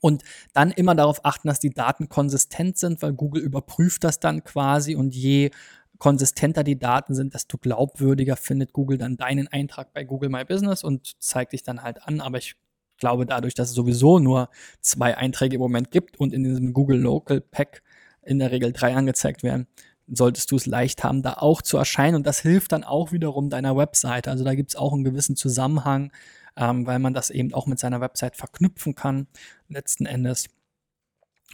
Und 0.00 0.22
dann 0.52 0.70
immer 0.70 0.94
darauf 0.94 1.24
achten, 1.24 1.48
dass 1.48 1.58
die 1.58 1.70
Daten 1.70 2.08
konsistent 2.08 2.78
sind, 2.78 3.02
weil 3.02 3.12
Google 3.12 3.42
überprüft 3.42 4.04
das 4.04 4.20
dann 4.20 4.44
quasi 4.44 4.94
und 4.94 5.14
je 5.14 5.50
konsistenter 6.00 6.64
die 6.64 6.78
Daten 6.78 7.14
sind, 7.14 7.34
desto 7.34 7.58
glaubwürdiger 7.58 8.34
findet 8.34 8.72
Google 8.72 8.98
dann 8.98 9.16
deinen 9.16 9.46
Eintrag 9.46 9.92
bei 9.92 10.02
Google 10.02 10.30
My 10.30 10.44
Business 10.44 10.82
und 10.82 11.14
zeigt 11.22 11.52
dich 11.52 11.62
dann 11.62 11.82
halt 11.82 12.02
an. 12.02 12.20
Aber 12.20 12.38
ich 12.38 12.56
glaube, 12.98 13.26
dadurch, 13.26 13.54
dass 13.54 13.68
es 13.68 13.74
sowieso 13.74 14.18
nur 14.18 14.48
zwei 14.80 15.16
Einträge 15.16 15.56
im 15.56 15.60
Moment 15.60 15.90
gibt 15.92 16.18
und 16.18 16.32
in 16.32 16.42
diesem 16.42 16.72
Google 16.72 16.98
Local 16.98 17.40
Pack 17.40 17.82
in 18.22 18.38
der 18.38 18.50
Regel 18.50 18.72
drei 18.72 18.96
angezeigt 18.96 19.42
werden, 19.42 19.66
solltest 20.08 20.50
du 20.50 20.56
es 20.56 20.66
leicht 20.66 21.04
haben, 21.04 21.22
da 21.22 21.34
auch 21.34 21.62
zu 21.62 21.76
erscheinen. 21.76 22.16
Und 22.16 22.26
das 22.26 22.40
hilft 22.40 22.72
dann 22.72 22.82
auch 22.82 23.12
wiederum 23.12 23.50
deiner 23.50 23.76
Webseite. 23.76 24.30
Also 24.30 24.42
da 24.42 24.54
gibt 24.54 24.70
es 24.70 24.76
auch 24.76 24.92
einen 24.92 25.04
gewissen 25.04 25.36
Zusammenhang, 25.36 26.12
ähm, 26.56 26.86
weil 26.86 26.98
man 26.98 27.14
das 27.14 27.30
eben 27.30 27.54
auch 27.54 27.66
mit 27.66 27.78
seiner 27.78 28.00
Website 28.00 28.36
verknüpfen 28.36 28.94
kann, 28.94 29.28
letzten 29.68 30.06
Endes. 30.06 30.48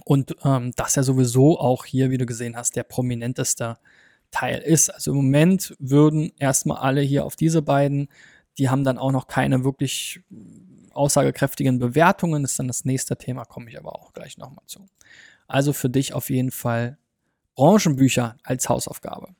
Und 0.04 0.36
ähm, 0.44 0.72
das 0.76 0.94
ja 0.94 1.02
sowieso 1.02 1.58
auch 1.58 1.84
hier, 1.84 2.10
wie 2.10 2.18
du 2.18 2.26
gesehen 2.26 2.56
hast, 2.56 2.76
der 2.76 2.84
prominenteste 2.84 3.76
Teil 4.30 4.58
ist. 4.58 4.90
Also 4.90 5.12
im 5.12 5.18
Moment 5.18 5.74
würden 5.78 6.32
erstmal 6.38 6.78
alle 6.78 7.00
hier 7.00 7.24
auf 7.24 7.36
diese 7.36 7.62
beiden, 7.62 8.08
die 8.58 8.70
haben 8.70 8.84
dann 8.84 8.98
auch 8.98 9.12
noch 9.12 9.26
keine 9.26 9.64
wirklich 9.64 10.20
aussagekräftigen 10.92 11.78
Bewertungen, 11.78 12.42
das 12.42 12.52
ist 12.52 12.58
dann 12.58 12.68
das 12.68 12.84
nächste 12.84 13.16
Thema, 13.16 13.44
komme 13.44 13.70
ich 13.70 13.78
aber 13.78 13.94
auch 13.94 14.12
gleich 14.12 14.38
nochmal 14.38 14.64
zu. 14.66 14.86
Also 15.46 15.72
für 15.72 15.90
dich 15.90 16.14
auf 16.14 16.30
jeden 16.30 16.50
Fall 16.50 16.98
Branchenbücher 17.54 18.36
als 18.42 18.68
Hausaufgabe. 18.68 19.34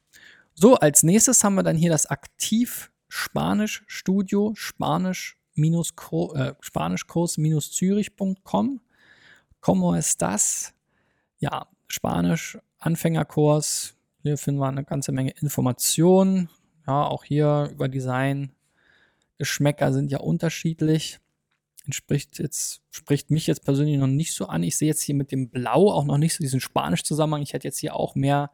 So, 0.55 0.77
als 0.77 1.03
nächstes 1.03 1.43
haben 1.45 1.57
wir 1.57 1.63
dann 1.63 1.77
hier 1.77 1.91
das 1.91 2.07
Aktiv 2.07 2.91
Spanisch 3.09 3.85
Studio 3.87 4.53
Spanisch 4.55 5.37
äh, 5.57 6.53
Spanischkurs-zürich.com. 6.61 8.81
¿Cómo 9.61 9.97
es 9.97 10.17
das? 10.17 10.75
Ja, 11.39 11.67
Spanisch 11.89 12.59
Anfängerkurs, 12.79 13.96
hier 14.27 14.39
finden 14.39 14.61
wir 14.61 14.69
eine 14.69 14.85
ganze 14.85 15.13
Menge 15.13 15.33
Informationen. 15.41 16.49
Ja, 16.87 17.05
auch 17.07 17.25
hier 17.25 17.71
über 17.73 17.89
Design. 17.89 18.53
Geschmäcker 19.39 19.93
sind 19.93 20.11
ja 20.11 20.19
unterschiedlich. 20.19 21.19
Entspricht 21.85 22.39
jetzt, 22.39 22.83
spricht 22.91 23.31
mich 23.31 23.47
jetzt 23.47 23.65
persönlich 23.65 23.99
noch 23.99 24.07
nicht 24.07 24.35
so 24.35 24.47
an. 24.47 24.63
Ich 24.63 24.77
sehe 24.77 24.89
jetzt 24.89 25.03
hier 25.03 25.15
mit 25.15 25.31
dem 25.31 25.51
Blau 25.51 25.93
auch 25.93 26.05
noch 26.05 26.19
nicht 26.19 26.35
so 26.35 26.43
diesen 26.43 26.61
Spanisch-Zusammenhang. 26.61 27.43
Ich 27.43 27.53
hätte 27.53 27.69
jetzt 27.69 27.79
hier 27.79 27.95
auch 27.95 28.15
mehr 28.15 28.51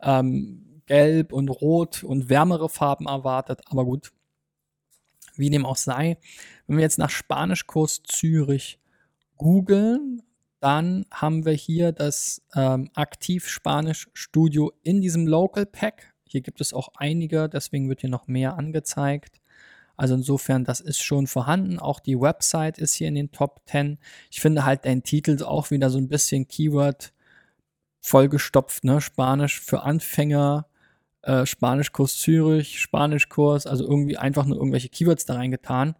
ähm, 0.00 0.82
Gelb 0.86 1.32
und 1.32 1.48
Rot 1.48 2.04
und 2.04 2.28
wärmere 2.28 2.68
Farben 2.68 3.06
erwartet. 3.06 3.60
Aber 3.66 3.84
gut, 3.84 4.12
wie 5.36 5.50
dem 5.50 5.66
auch 5.66 5.76
sei. 5.76 6.18
Wenn 6.66 6.76
wir 6.76 6.82
jetzt 6.82 6.98
nach 6.98 7.10
Spanischkurs 7.10 8.02
Zürich 8.04 8.78
googeln, 9.36 10.22
dann 10.60 11.06
haben 11.10 11.44
wir 11.44 11.52
hier 11.52 11.92
das 11.92 12.42
ähm, 12.54 12.90
Aktiv 12.94 13.48
Spanisch 13.48 14.08
Studio 14.12 14.72
in 14.82 15.00
diesem 15.00 15.26
Local 15.26 15.66
Pack. 15.66 16.14
Hier 16.26 16.40
gibt 16.40 16.60
es 16.60 16.72
auch 16.72 16.90
einige, 16.96 17.48
deswegen 17.48 17.88
wird 17.88 18.00
hier 18.00 18.10
noch 18.10 18.26
mehr 18.26 18.56
angezeigt. 18.56 19.40
Also 19.96 20.14
insofern, 20.14 20.64
das 20.64 20.80
ist 20.80 21.02
schon 21.02 21.26
vorhanden. 21.26 21.78
Auch 21.78 22.00
die 22.00 22.20
Website 22.20 22.78
ist 22.78 22.94
hier 22.94 23.08
in 23.08 23.16
den 23.16 23.32
Top 23.32 23.62
10. 23.66 23.98
Ich 24.30 24.40
finde 24.40 24.64
halt 24.64 24.84
dein 24.84 25.02
Titel 25.02 25.42
auch 25.42 25.70
wieder 25.70 25.90
so 25.90 25.98
ein 25.98 26.08
bisschen 26.08 26.46
Keyword 26.46 27.12
vollgestopft, 28.00 28.84
ne? 28.84 29.00
Spanisch 29.00 29.60
für 29.60 29.82
Anfänger, 29.82 30.66
äh, 31.22 31.46
Spanischkurs 31.46 32.18
Zürich, 32.18 32.80
Spanischkurs, 32.80 33.66
also 33.66 33.84
irgendwie 33.84 34.16
einfach 34.16 34.46
nur 34.46 34.58
irgendwelche 34.58 34.88
Keywords 34.88 35.24
da 35.24 35.34
reingetan. 35.34 35.96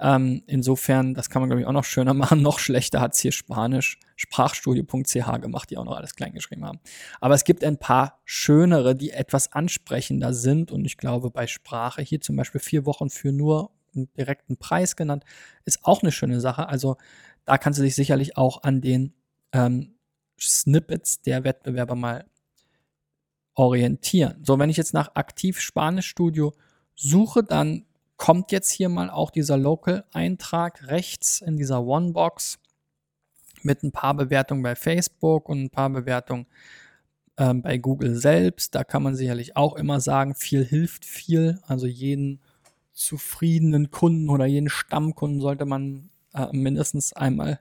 Ähm, 0.00 0.42
insofern, 0.46 1.14
das 1.14 1.28
kann 1.28 1.42
man, 1.42 1.50
glaube 1.50 1.60
ich, 1.60 1.66
auch 1.66 1.72
noch 1.72 1.84
schöner 1.84 2.14
machen. 2.14 2.42
Noch 2.42 2.58
schlechter 2.58 3.00
hat 3.00 3.14
es 3.14 3.20
hier 3.20 3.32
Spanisch, 3.32 3.98
sprachstudio.ch 4.16 5.40
gemacht, 5.40 5.70
die 5.70 5.76
auch 5.76 5.84
noch 5.84 5.96
alles 5.96 6.14
klein 6.14 6.32
geschrieben 6.32 6.64
haben. 6.64 6.80
Aber 7.20 7.34
es 7.34 7.44
gibt 7.44 7.62
ein 7.62 7.78
paar 7.78 8.20
schönere, 8.24 8.96
die 8.96 9.10
etwas 9.10 9.52
ansprechender 9.52 10.32
sind. 10.32 10.72
Und 10.72 10.84
ich 10.84 10.96
glaube, 10.96 11.30
bei 11.30 11.46
Sprache 11.46 12.02
hier 12.02 12.20
zum 12.20 12.36
Beispiel 12.36 12.60
vier 12.60 12.86
Wochen 12.86 13.10
für 13.10 13.32
nur 13.32 13.70
einen 13.94 14.12
direkten 14.14 14.56
Preis 14.56 14.96
genannt, 14.96 15.24
ist 15.64 15.84
auch 15.84 16.02
eine 16.02 16.12
schöne 16.12 16.40
Sache. 16.40 16.68
Also 16.68 16.96
da 17.44 17.58
kannst 17.58 17.78
du 17.78 17.82
dich 17.82 17.94
sicherlich 17.94 18.36
auch 18.36 18.62
an 18.62 18.80
den 18.80 19.12
ähm, 19.52 19.96
Snippets 20.40 21.20
der 21.22 21.44
Wettbewerber 21.44 21.94
mal 21.94 22.24
orientieren. 23.54 24.42
So, 24.44 24.58
wenn 24.58 24.70
ich 24.70 24.76
jetzt 24.76 24.94
nach 24.94 25.14
aktiv 25.14 25.60
Spanisch 25.60 26.06
Studio 26.06 26.54
suche, 26.94 27.42
dann 27.42 27.84
kommt 28.20 28.52
jetzt 28.52 28.70
hier 28.70 28.90
mal 28.90 29.08
auch 29.08 29.30
dieser 29.30 29.56
Local-Eintrag 29.56 30.88
rechts 30.88 31.40
in 31.40 31.56
dieser 31.56 31.82
One-Box 31.82 32.58
mit 33.62 33.82
ein 33.82 33.92
paar 33.92 34.12
Bewertungen 34.12 34.62
bei 34.62 34.76
Facebook 34.76 35.48
und 35.48 35.62
ein 35.62 35.70
paar 35.70 35.88
Bewertungen 35.88 36.46
äh, 37.36 37.54
bei 37.54 37.78
Google 37.78 38.14
selbst. 38.14 38.74
Da 38.74 38.84
kann 38.84 39.02
man 39.02 39.14
sicherlich 39.14 39.56
auch 39.56 39.74
immer 39.74 40.00
sagen, 40.00 40.34
viel 40.34 40.66
hilft 40.66 41.06
viel. 41.06 41.60
Also 41.66 41.86
jeden 41.86 42.40
zufriedenen 42.92 43.90
Kunden 43.90 44.28
oder 44.28 44.44
jeden 44.44 44.68
Stammkunden 44.68 45.40
sollte 45.40 45.64
man 45.64 46.10
äh, 46.34 46.48
mindestens 46.52 47.14
einmal 47.14 47.58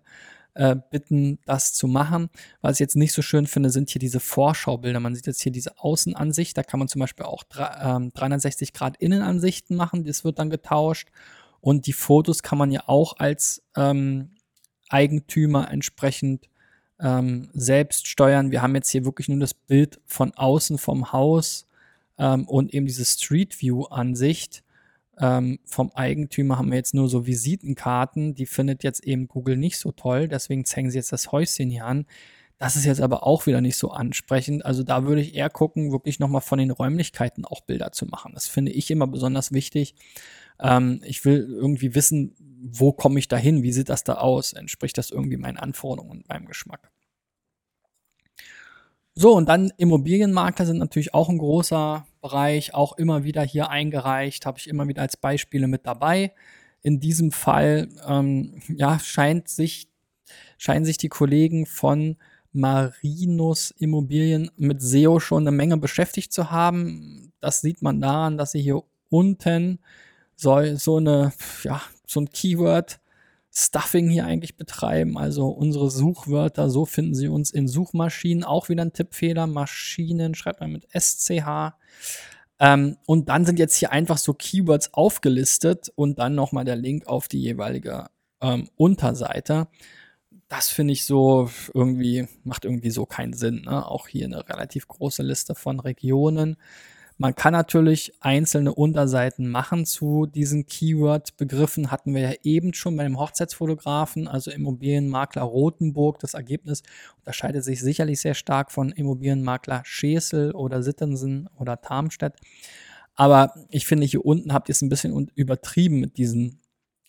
äh, 0.53 0.75
bitten, 0.89 1.39
das 1.45 1.73
zu 1.73 1.87
machen. 1.87 2.29
Was 2.61 2.75
ich 2.75 2.79
jetzt 2.79 2.95
nicht 2.95 3.13
so 3.13 3.21
schön 3.21 3.47
finde, 3.47 3.69
sind 3.69 3.89
hier 3.89 3.99
diese 3.99 4.19
Vorschaubilder. 4.19 4.99
Man 4.99 5.15
sieht 5.15 5.27
jetzt 5.27 5.41
hier 5.41 5.51
diese 5.51 5.79
Außenansicht. 5.79 6.57
Da 6.57 6.63
kann 6.63 6.79
man 6.79 6.87
zum 6.87 6.99
Beispiel 6.99 7.25
auch 7.25 7.43
ähm, 7.81 8.11
360 8.13 8.73
Grad 8.73 8.97
Innenansichten 8.97 9.75
machen. 9.75 10.05
Das 10.05 10.23
wird 10.23 10.39
dann 10.39 10.49
getauscht. 10.49 11.09
Und 11.61 11.87
die 11.87 11.93
Fotos 11.93 12.43
kann 12.43 12.57
man 12.57 12.71
ja 12.71 12.83
auch 12.87 13.17
als 13.17 13.63
ähm, 13.75 14.31
Eigentümer 14.89 15.71
entsprechend 15.71 16.49
ähm, 16.99 17.49
selbst 17.53 18.07
steuern. 18.07 18.51
Wir 18.51 18.61
haben 18.61 18.75
jetzt 18.75 18.89
hier 18.89 19.05
wirklich 19.05 19.29
nur 19.29 19.39
das 19.39 19.53
Bild 19.53 19.99
von 20.05 20.33
außen 20.33 20.77
vom 20.77 21.11
Haus 21.13 21.67
ähm, 22.17 22.47
und 22.47 22.73
eben 22.73 22.85
diese 22.85 23.05
Street 23.05 23.61
View 23.61 23.85
Ansicht. 23.85 24.63
Ähm, 25.19 25.59
vom 25.65 25.91
Eigentümer 25.93 26.57
haben 26.57 26.69
wir 26.69 26.77
jetzt 26.77 26.93
nur 26.93 27.09
so 27.09 27.27
Visitenkarten, 27.27 28.35
die 28.35 28.45
findet 28.45 28.83
jetzt 28.83 29.03
eben 29.03 29.27
Google 29.27 29.57
nicht 29.57 29.77
so 29.77 29.91
toll, 29.91 30.27
deswegen 30.27 30.65
zeigen 30.65 30.89
sie 30.89 30.97
jetzt 30.97 31.11
das 31.11 31.31
Häuschen 31.31 31.69
hier 31.69 31.85
an. 31.85 32.05
Das 32.57 32.75
ist 32.75 32.85
jetzt 32.85 33.01
aber 33.01 33.25
auch 33.25 33.45
wieder 33.45 33.61
nicht 33.61 33.77
so 33.77 33.91
ansprechend. 33.91 34.65
Also 34.65 34.83
da 34.83 35.05
würde 35.05 35.21
ich 35.21 35.33
eher 35.33 35.49
gucken, 35.49 35.93
wirklich 35.93 36.19
nochmal 36.19 36.41
von 36.41 36.59
den 36.59 36.71
Räumlichkeiten 36.71 37.45
auch 37.45 37.61
Bilder 37.61 37.93
zu 37.93 38.05
machen. 38.05 38.33
Das 38.33 38.47
finde 38.47 38.73
ich 38.73 38.91
immer 38.91 39.07
besonders 39.07 39.53
wichtig. 39.53 39.95
Ähm, 40.59 41.01
ich 41.05 41.23
will 41.23 41.47
irgendwie 41.49 41.95
wissen, 41.95 42.35
wo 42.61 42.91
komme 42.91 43.19
ich 43.19 43.29
da 43.29 43.37
hin? 43.37 43.63
Wie 43.63 43.71
sieht 43.71 43.87
das 43.87 44.03
da 44.03 44.15
aus? 44.15 44.51
Entspricht 44.51 44.97
das 44.97 45.09
irgendwie 45.09 45.37
meinen 45.37 45.57
Anforderungen 45.57 46.19
und 46.19 46.29
meinem 46.29 46.45
Geschmack? 46.47 46.91
So, 49.21 49.35
und 49.35 49.49
dann 49.49 49.73
Immobilienmakler 49.75 50.65
sind 50.65 50.77
natürlich 50.77 51.13
auch 51.13 51.27
ein 51.27 51.39
großer 51.39 52.07
Bereich, 52.21 52.73
auch 52.73 52.97
immer 52.97 53.25
wieder 53.25 53.41
hier 53.43 53.69
eingereicht, 53.69 54.45
habe 54.45 54.59
ich 54.59 54.69
immer 54.69 54.87
wieder 54.87 55.01
als 55.01 55.17
Beispiele 55.17 55.67
mit 55.67 55.85
dabei. 55.85 56.31
In 56.83 57.01
diesem 57.01 57.33
Fall 57.33 57.89
ähm, 58.07 58.61
ja, 58.69 58.97
scheint 58.97 59.49
sich, 59.49 59.89
scheinen 60.57 60.85
sich 60.85 60.97
die 60.97 61.09
Kollegen 61.09 61.65
von 61.65 62.15
Marinus 62.53 63.71
Immobilien 63.71 64.51
mit 64.55 64.81
SEO 64.81 65.19
schon 65.19 65.43
eine 65.43 65.51
Menge 65.51 65.75
beschäftigt 65.75 66.31
zu 66.31 66.49
haben. 66.49 67.33
Das 67.41 67.59
sieht 67.59 67.81
man 67.81 67.99
daran, 67.99 68.37
dass 68.37 68.53
sie 68.53 68.61
hier 68.61 68.83
unten 69.09 69.79
so, 70.37 70.63
so 70.77 70.95
eine, 70.95 71.33
ja, 71.63 71.81
so 72.07 72.21
ein 72.21 72.29
Keyword 72.29 73.01
Stuffing 73.51 74.09
hier 74.09 74.25
eigentlich 74.25 74.57
betreiben. 74.57 75.17
Also 75.17 75.47
unsere 75.47 75.89
Suchwörter, 75.89 76.69
so 76.69 76.85
finden 76.85 77.15
Sie 77.15 77.27
uns 77.27 77.51
in 77.51 77.67
Suchmaschinen. 77.67 78.43
Auch 78.43 78.69
wieder 78.69 78.83
ein 78.83 78.93
Tippfehler. 78.93 79.47
Maschinen 79.47 80.35
schreibt 80.35 80.61
man 80.61 80.71
mit 80.71 80.87
SCH. 80.93 81.73
Ähm, 82.59 82.97
und 83.05 83.29
dann 83.29 83.45
sind 83.45 83.57
jetzt 83.57 83.75
hier 83.75 83.91
einfach 83.91 84.17
so 84.17 84.33
Keywords 84.33 84.93
aufgelistet 84.93 85.91
und 85.95 86.19
dann 86.19 86.35
nochmal 86.35 86.65
der 86.65 86.75
Link 86.75 87.07
auf 87.07 87.27
die 87.27 87.41
jeweilige 87.41 88.07
ähm, 88.41 88.69
Unterseite. 88.75 89.67
Das 90.47 90.69
finde 90.69 90.93
ich 90.93 91.05
so 91.05 91.49
irgendwie, 91.73 92.27
macht 92.43 92.65
irgendwie 92.65 92.89
so 92.91 93.05
keinen 93.05 93.33
Sinn. 93.33 93.61
Ne? 93.65 93.85
Auch 93.85 94.07
hier 94.07 94.25
eine 94.25 94.47
relativ 94.49 94.87
große 94.87 95.23
Liste 95.23 95.55
von 95.55 95.79
Regionen. 95.79 96.57
Man 97.21 97.35
kann 97.35 97.51
natürlich 97.51 98.13
einzelne 98.21 98.73
Unterseiten 98.73 99.49
machen 99.49 99.85
zu 99.85 100.25
diesen 100.25 100.67
Keyword-Begriffen. 100.67 101.91
Hatten 101.91 102.15
wir 102.15 102.21
ja 102.21 102.33
eben 102.43 102.73
schon 102.73 102.95
bei 102.95 103.03
dem 103.03 103.19
Hochzeitsfotografen, 103.19 104.29
also 104.29 104.51
Immobilienmakler 104.51 105.41
Rothenburg. 105.41 106.19
Das 106.19 106.33
Ergebnis 106.33 106.81
unterscheidet 107.17 107.65
sich 107.65 107.81
sicherlich 107.81 108.21
sehr 108.21 108.35
stark 108.35 108.71
von 108.71 108.93
Immobilienmakler 108.93 109.81
Schesel 109.83 110.53
oder 110.53 110.81
Sittensen 110.81 111.49
oder 111.57 111.81
Tarmstedt. 111.81 112.37
Aber 113.15 113.53
ich 113.67 113.85
finde, 113.85 114.07
hier 114.07 114.23
unten 114.23 114.53
habt 114.53 114.69
ihr 114.69 114.73
es 114.73 114.81
ein 114.81 114.87
bisschen 114.87 115.29
übertrieben 115.35 115.99
mit 115.99 116.17
diesen 116.17 116.61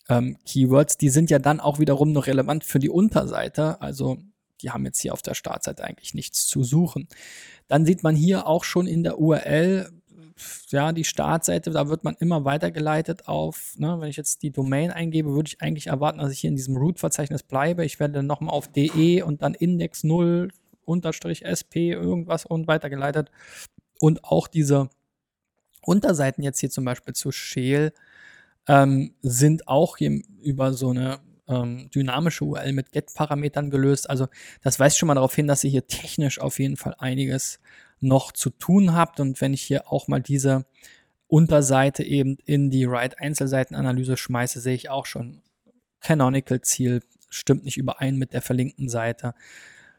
ähm, 0.09 0.35
Keywords. 0.45 0.97
Die 0.97 1.09
sind 1.09 1.29
ja 1.29 1.39
dann 1.39 1.61
auch 1.61 1.79
wiederum 1.79 2.11
noch 2.11 2.27
relevant 2.27 2.65
für 2.65 2.79
die 2.79 2.89
Unterseite. 2.89 3.79
Also 3.79 4.17
die 4.61 4.71
haben 4.71 4.83
jetzt 4.83 4.99
hier 4.99 5.13
auf 5.13 5.21
der 5.21 5.35
Startseite 5.35 5.85
eigentlich 5.85 6.13
nichts 6.13 6.45
zu 6.47 6.65
suchen. 6.65 7.07
Dann 7.69 7.85
sieht 7.85 8.03
man 8.03 8.17
hier 8.17 8.45
auch 8.45 8.65
schon 8.65 8.87
in 8.87 9.03
der 9.03 9.17
URL 9.17 9.89
ja, 10.69 10.91
die 10.91 11.03
Startseite, 11.03 11.71
da 11.71 11.89
wird 11.89 12.03
man 12.03 12.15
immer 12.19 12.45
weitergeleitet 12.45 13.27
auf, 13.27 13.73
ne, 13.77 13.97
wenn 13.99 14.09
ich 14.09 14.17
jetzt 14.17 14.43
die 14.43 14.51
Domain 14.51 14.91
eingebe, 14.91 15.33
würde 15.33 15.47
ich 15.47 15.61
eigentlich 15.61 15.87
erwarten, 15.87 16.19
dass 16.19 16.31
ich 16.31 16.39
hier 16.39 16.49
in 16.49 16.55
diesem 16.55 16.77
Root-Verzeichnis 16.77 17.43
bleibe. 17.43 17.85
Ich 17.85 17.99
werde 17.99 18.15
dann 18.15 18.27
nochmal 18.27 18.53
auf 18.53 18.71
de 18.71 19.21
und 19.21 19.41
dann 19.41 19.53
Index 19.53 20.03
0 20.03 20.49
unterstrich 20.85 21.45
SP 21.45 21.91
irgendwas 21.91 22.45
und 22.45 22.67
weitergeleitet. 22.67 23.31
Und 23.99 24.23
auch 24.23 24.47
diese 24.47 24.89
Unterseiten 25.81 26.43
jetzt 26.43 26.59
hier 26.59 26.69
zum 26.69 26.85
Beispiel 26.85 27.13
zu 27.13 27.31
Shell 27.31 27.93
ähm, 28.67 29.15
sind 29.21 29.67
auch 29.67 29.97
hier 29.97 30.21
über 30.41 30.73
so 30.73 30.89
eine 30.89 31.19
ähm, 31.47 31.89
dynamische 31.93 32.45
URL 32.45 32.73
mit 32.73 32.91
Get-Parametern 32.91 33.69
gelöst. 33.69 34.09
Also 34.09 34.27
das 34.61 34.79
weist 34.79 34.97
schon 34.97 35.07
mal 35.07 35.15
darauf 35.15 35.35
hin, 35.35 35.47
dass 35.47 35.63
ihr 35.63 35.69
hier 35.69 35.87
technisch 35.87 36.39
auf 36.39 36.59
jeden 36.59 36.77
Fall 36.77 36.95
einiges 36.97 37.59
noch 38.01 38.31
zu 38.31 38.49
tun 38.49 38.93
habt. 38.93 39.19
Und 39.19 39.39
wenn 39.39 39.53
ich 39.53 39.61
hier 39.61 39.91
auch 39.91 40.07
mal 40.07 40.21
diese 40.21 40.65
Unterseite 41.27 42.03
eben 42.03 42.37
in 42.45 42.69
die 42.69 42.89
Write-Einzelseitenanalyse 42.89 44.17
schmeiße, 44.17 44.59
sehe 44.59 44.75
ich 44.75 44.89
auch 44.89 45.05
schon 45.05 45.41
Canonical-Ziel 46.01 47.01
stimmt 47.29 47.63
nicht 47.63 47.77
überein 47.77 48.17
mit 48.17 48.33
der 48.33 48.41
verlinkten 48.41 48.89
Seite. 48.89 49.33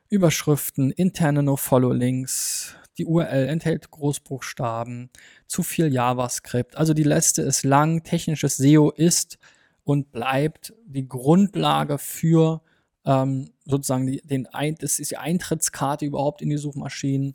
Überschriften, 0.09 0.91
interne 0.91 1.43
No-Follow-Links, 1.43 2.77
die 2.99 3.07
URL 3.07 3.49
enthält 3.49 3.91
Großbuchstaben, 3.91 5.09
zu 5.47 5.62
viel 5.62 5.91
JavaScript. 5.91 6.77
Also 6.77 6.93
die 6.93 7.05
Liste 7.05 7.41
ist 7.41 7.65
lang. 7.65 8.05
Technisches 8.05 8.59
SEO 8.59 8.91
ist 8.91 9.38
und 9.85 10.12
bleibt 10.12 10.75
die 10.85 11.09
Grundlage 11.09 11.97
für 11.97 12.61
ähm, 13.05 13.51
sozusagen 13.65 14.07
die, 14.07 14.21
den 14.21 14.47
das 14.79 14.99
ist 14.99 15.11
die 15.11 15.17
Eintrittskarte 15.17 16.05
überhaupt 16.05 16.43
in 16.43 16.51
die 16.51 16.59
Suchmaschinen. 16.59 17.35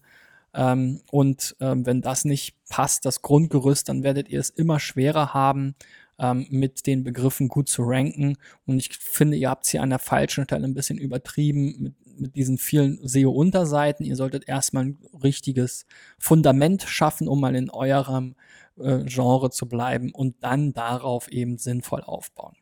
Ähm, 0.57 1.01
und 1.11 1.55
ähm, 1.61 1.85
wenn 1.85 2.01
das 2.01 2.25
nicht 2.25 2.55
passt, 2.67 3.05
das 3.05 3.21
Grundgerüst, 3.21 3.87
dann 3.87 4.03
werdet 4.03 4.27
ihr 4.27 4.39
es 4.39 4.49
immer 4.49 4.79
schwerer 4.79 5.35
haben, 5.35 5.75
ähm, 6.17 6.47
mit 6.49 6.87
den 6.87 7.03
Begriffen 7.03 7.47
gut 7.47 7.69
zu 7.69 7.83
ranken. 7.83 8.37
Und 8.65 8.79
ich 8.79 8.97
finde, 8.97 9.37
ihr 9.37 9.51
habt 9.51 9.65
es 9.65 9.69
hier 9.69 9.83
an 9.83 9.91
der 9.91 9.99
falschen 9.99 10.45
Stelle 10.45 10.65
ein 10.65 10.73
bisschen 10.73 10.97
übertrieben 10.97 11.75
mit, 11.79 11.93
mit 12.19 12.35
diesen 12.35 12.57
vielen 12.57 12.99
SEO-Unterseiten. 13.07 14.03
Ihr 14.03 14.15
solltet 14.15 14.49
erstmal 14.49 14.85
ein 14.85 14.97
richtiges 15.23 15.85
Fundament 16.17 16.81
schaffen, 16.81 17.27
um 17.27 17.39
mal 17.39 17.55
in 17.55 17.69
eurem 17.69 18.35
äh, 18.79 19.03
Genre 19.05 19.51
zu 19.51 19.67
bleiben 19.67 20.11
und 20.11 20.37
dann 20.41 20.73
darauf 20.73 21.31
eben 21.31 21.59
sinnvoll 21.59 22.01
aufbauen. 22.01 22.55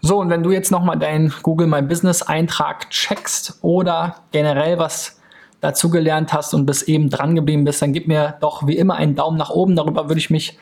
So, 0.00 0.20
und 0.20 0.30
wenn 0.30 0.44
du 0.44 0.52
jetzt 0.52 0.70
nochmal 0.70 0.98
deinen 0.98 1.32
Google 1.42 1.66
My 1.66 1.82
Business 1.82 2.22
Eintrag 2.22 2.88
checkst 2.90 3.58
oder 3.62 4.24
generell 4.30 4.78
was 4.78 5.20
dazugelernt 5.64 6.34
hast 6.34 6.52
und 6.52 6.66
bis 6.66 6.82
eben 6.82 7.08
dran 7.08 7.34
geblieben 7.34 7.64
bist, 7.64 7.80
dann 7.80 7.94
gib 7.94 8.06
mir 8.06 8.36
doch 8.40 8.66
wie 8.66 8.76
immer 8.76 8.96
einen 8.96 9.14
Daumen 9.14 9.38
nach 9.38 9.48
oben. 9.48 9.74
Darüber 9.76 10.08
würde 10.08 10.18
ich 10.18 10.28
mich 10.28 10.58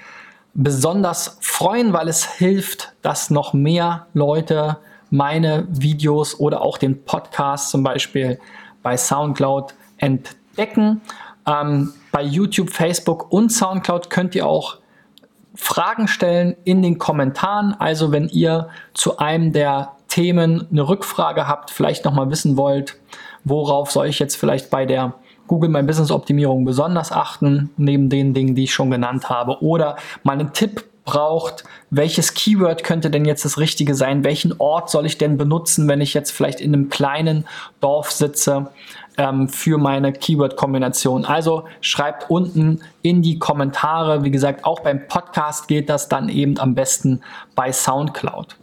besonders 0.55 1.39
freuen, 1.41 1.93
weil 1.93 2.07
es 2.07 2.25
hilft, 2.25 2.93
dass 3.03 3.29
noch 3.29 3.53
mehr 3.53 4.07
Leute 4.15 4.79
meine 5.11 5.67
Videos 5.69 6.39
oder 6.39 6.63
auch 6.63 6.79
den 6.79 7.05
Podcast 7.05 7.71
zum 7.71 7.83
Beispiel 7.83 8.39
bei 8.85 8.97
SoundCloud 8.97 9.75
entdecken. 9.99 11.01
Ähm, 11.47 11.93
bei 12.13 12.23
YouTube, 12.23 12.71
Facebook 12.71 13.33
und 13.33 13.51
SoundCloud 13.51 14.09
könnt 14.09 14.37
ihr 14.37 14.47
auch 14.47 14.79
Fragen 15.57 16.07
stellen 16.07 16.55
in 16.63 16.81
den 16.81 16.99
Kommentaren. 16.99 17.75
Also 17.77 18.13
wenn 18.13 18.29
ihr 18.29 18.69
zu 18.95 19.19
einem 19.19 19.53
der 19.53 19.93
Themen 20.07 20.69
eine 20.71 20.89
Rückfrage 20.89 21.49
habt, 21.49 21.73
vielleicht 21.73 22.05
nochmal 22.05 22.31
wissen 22.31 22.57
wollt, 22.57 22.97
worauf 23.45 23.91
soll 23.91 24.07
ich 24.07 24.19
jetzt 24.19 24.37
vielleicht 24.37 24.71
bei 24.71 24.87
der 24.87 25.15
Google 25.47 25.71
My 25.71 25.83
Business 25.83 26.11
Optimierung 26.11 26.65
besonders 26.65 27.13
achten, 27.13 27.71
neben 27.77 28.09
den 28.09 28.35
Dingen, 28.35 28.55
die 28.55 28.65
ich 28.65 28.75
schon 28.75 28.91
genannt 28.91 29.29
habe, 29.29 29.63
oder 29.63 29.97
mal 30.23 30.33
einen 30.33 30.53
Tipp 30.53 30.85
braucht, 31.05 31.65
welches 31.91 32.35
Keyword 32.35 32.85
könnte 32.85 33.11
denn 33.11 33.25
jetzt 33.25 33.45
das 33.45 33.59
Richtige 33.59 33.95
sein, 33.95 34.25
welchen 34.25 34.55
Ort 34.61 34.89
soll 34.89 35.05
ich 35.05 35.19
denn 35.19 35.37
benutzen, 35.37 35.89
wenn 35.89 36.01
ich 36.01 36.15
jetzt 36.15 36.31
vielleicht 36.31 36.61
in 36.61 36.73
einem 36.73 36.89
kleinen 36.91 37.45
Dorf 37.81 38.13
sitze 38.13 38.69
ähm, 39.19 39.49
für 39.49 39.79
meine 39.79 40.13
Keyword-Kombination. 40.13 41.25
Also 41.25 41.65
schreibt 41.81 42.31
unten 42.31 42.81
in 43.03 43.21
die 43.23 43.39
Kommentare, 43.39 44.23
wie 44.25 44.31
gesagt, 44.31 44.65
auch 44.65 44.81
beim 44.81 45.09
Podcast 45.09 45.67
geht 45.69 45.89
das 45.89 46.09
dann 46.09 46.29
eben 46.29 46.59
am 46.59 46.75
besten 46.75 47.21
bei 47.55 47.73
SoundCloud. 47.73 48.57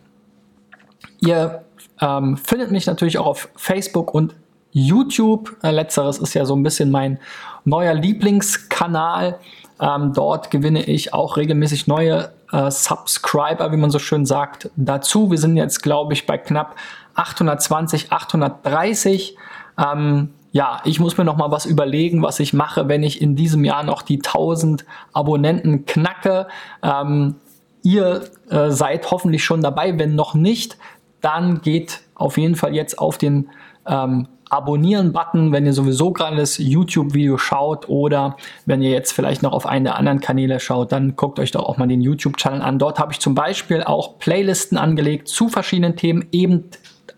Ihr 1.19 1.65
ähm, 2.01 2.37
findet 2.37 2.71
mich 2.71 2.85
natürlich 2.85 3.17
auch 3.17 3.27
auf 3.27 3.49
Facebook 3.55 4.13
und 4.13 4.35
YouTube. 4.71 5.55
Äh, 5.63 5.71
letzteres 5.71 6.19
ist 6.19 6.33
ja 6.33 6.45
so 6.45 6.55
ein 6.55 6.63
bisschen 6.63 6.91
mein 6.91 7.19
neuer 7.65 7.93
Lieblingskanal. 7.93 9.39
Ähm, 9.79 10.13
dort 10.13 10.51
gewinne 10.51 10.83
ich 10.83 11.13
auch 11.13 11.37
regelmäßig 11.37 11.87
neue 11.87 12.31
äh, 12.51 12.69
Subscriber, 12.69 13.71
wie 13.71 13.77
man 13.77 13.91
so 13.91 13.99
schön 13.99 14.25
sagt, 14.25 14.69
dazu. 14.75 15.31
Wir 15.31 15.37
sind 15.37 15.55
jetzt, 15.55 15.81
glaube 15.81 16.13
ich, 16.13 16.25
bei 16.25 16.37
knapp 16.37 16.75
820, 17.15 18.11
830. 18.11 19.37
Ähm, 19.77 20.29
ja, 20.51 20.81
ich 20.83 20.99
muss 20.99 21.17
mir 21.17 21.25
noch 21.25 21.37
mal 21.37 21.51
was 21.51 21.65
überlegen, 21.65 22.23
was 22.23 22.39
ich 22.39 22.53
mache, 22.53 22.87
wenn 22.87 23.03
ich 23.03 23.21
in 23.21 23.35
diesem 23.35 23.63
Jahr 23.63 23.83
noch 23.83 24.01
die 24.01 24.17
1000 24.17 24.83
Abonnenten 25.13 25.85
knacke. 25.85 26.47
Ähm, 26.81 27.35
ihr 27.83 28.23
äh, 28.49 28.71
seid 28.71 29.09
hoffentlich 29.11 29.43
schon 29.43 29.61
dabei. 29.61 29.97
Wenn 29.97 30.15
noch 30.15 30.33
nicht, 30.33 30.77
dann 31.21 31.61
geht 31.61 32.01
auf 32.15 32.37
jeden 32.37 32.55
Fall 32.55 32.73
jetzt 32.73 32.97
auf 32.99 33.17
den 33.17 33.49
ähm, 33.87 34.27
Abonnieren-Button, 34.49 35.51
wenn 35.51 35.65
ihr 35.65 35.73
sowieso 35.73 36.11
gerade 36.11 36.37
das 36.37 36.57
YouTube-Video 36.57 37.37
schaut 37.37 37.87
oder 37.87 38.35
wenn 38.65 38.81
ihr 38.81 38.89
jetzt 38.91 39.13
vielleicht 39.13 39.43
noch 39.43 39.53
auf 39.53 39.65
einen 39.65 39.85
der 39.85 39.95
anderen 39.95 40.19
Kanäle 40.19 40.59
schaut, 40.59 40.91
dann 40.91 41.15
guckt 41.15 41.39
euch 41.39 41.51
doch 41.51 41.63
auch 41.63 41.77
mal 41.77 41.87
den 41.87 42.01
YouTube-Channel 42.01 42.61
an. 42.61 42.79
Dort 42.79 42.99
habe 42.99 43.13
ich 43.13 43.19
zum 43.19 43.35
Beispiel 43.35 43.83
auch 43.83 44.17
Playlisten 44.19 44.77
angelegt 44.77 45.27
zu 45.27 45.49
verschiedenen 45.49 45.95
Themen, 45.95 46.25
eben 46.31 46.65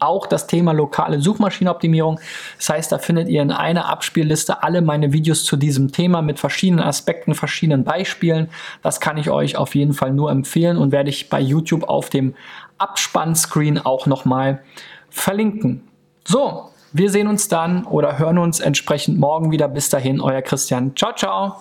auch 0.02 0.26
das 0.26 0.48
Thema 0.48 0.72
lokale 0.74 1.22
Suchmaschinenoptimierung. 1.22 2.20
Das 2.58 2.70
heißt, 2.70 2.92
da 2.92 2.98
findet 2.98 3.30
ihr 3.30 3.42
in 3.42 3.52
einer 3.52 3.88
Abspielliste 3.88 4.64
alle 4.64 4.82
meine 4.82 5.14
Videos 5.14 5.44
zu 5.44 5.56
diesem 5.56 5.92
Thema 5.92 6.22
mit 6.22 6.40
verschiedenen 6.40 6.84
Aspekten, 6.84 7.36
verschiedenen 7.36 7.84
Beispielen. 7.84 8.50
Das 8.82 9.00
kann 9.00 9.18
ich 9.18 9.30
euch 9.30 9.58
auf 9.58 9.76
jeden 9.76 9.94
Fall 9.94 10.12
nur 10.12 10.32
empfehlen 10.32 10.78
und 10.78 10.92
werde 10.92 11.10
ich 11.10 11.30
bei 11.30 11.40
YouTube 11.40 11.84
auf 11.84 12.10
dem 12.10 12.34
Abspannscreen 12.80 13.78
auch 13.78 14.08
nochmal 14.08 14.64
verlinken. 15.10 15.84
So, 16.28 16.71
wir 16.94 17.10
sehen 17.10 17.28
uns 17.28 17.48
dann 17.48 17.86
oder 17.86 18.18
hören 18.20 18.38
uns 18.38 18.60
entsprechend 18.60 19.20
morgen 19.20 19.52
wieder. 19.52 19.68
Bis 19.68 19.90
dahin, 19.90 20.20
euer 20.20 20.42
Christian. 20.42 20.96
Ciao, 20.96 21.14
ciao. 21.14 21.58